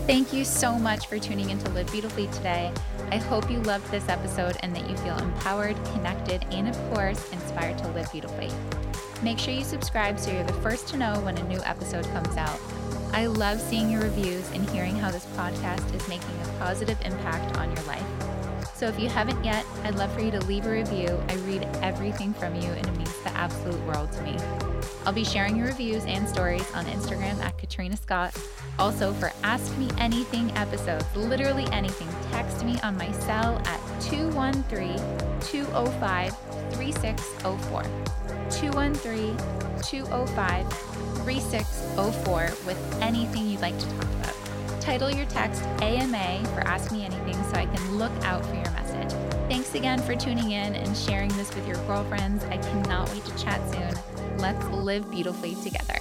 [0.08, 2.72] Thank you so much for tuning in to Live Beautifully today.
[3.12, 7.32] I hope you loved this episode and that you feel empowered, connected, and of course,
[7.32, 8.50] inspired to live beautifully.
[9.22, 12.36] Make sure you subscribe so you're the first to know when a new episode comes
[12.36, 12.58] out.
[13.12, 17.56] I love seeing your reviews and hearing how this podcast is making a positive impact
[17.56, 18.27] on your life.
[18.78, 21.20] So if you haven't yet, I'd love for you to leave a review.
[21.28, 24.36] I read everything from you and it means the absolute world to me.
[25.04, 28.36] I'll be sharing your reviews and stories on Instagram at Katrina Scott.
[28.78, 34.96] Also, for Ask Me Anything episodes, literally anything, text me on my cell at 213
[35.40, 36.36] 205
[36.74, 37.82] 3604.
[38.48, 39.36] 213
[39.82, 40.72] 205
[41.24, 44.47] 3604 with anything you'd like to talk about.
[44.88, 48.70] Title your text AMA for Ask Me Anything so I can look out for your
[48.70, 49.12] message.
[49.46, 52.42] Thanks again for tuning in and sharing this with your girlfriends.
[52.44, 54.38] I cannot wait to chat soon.
[54.38, 56.00] Let's live beautifully together.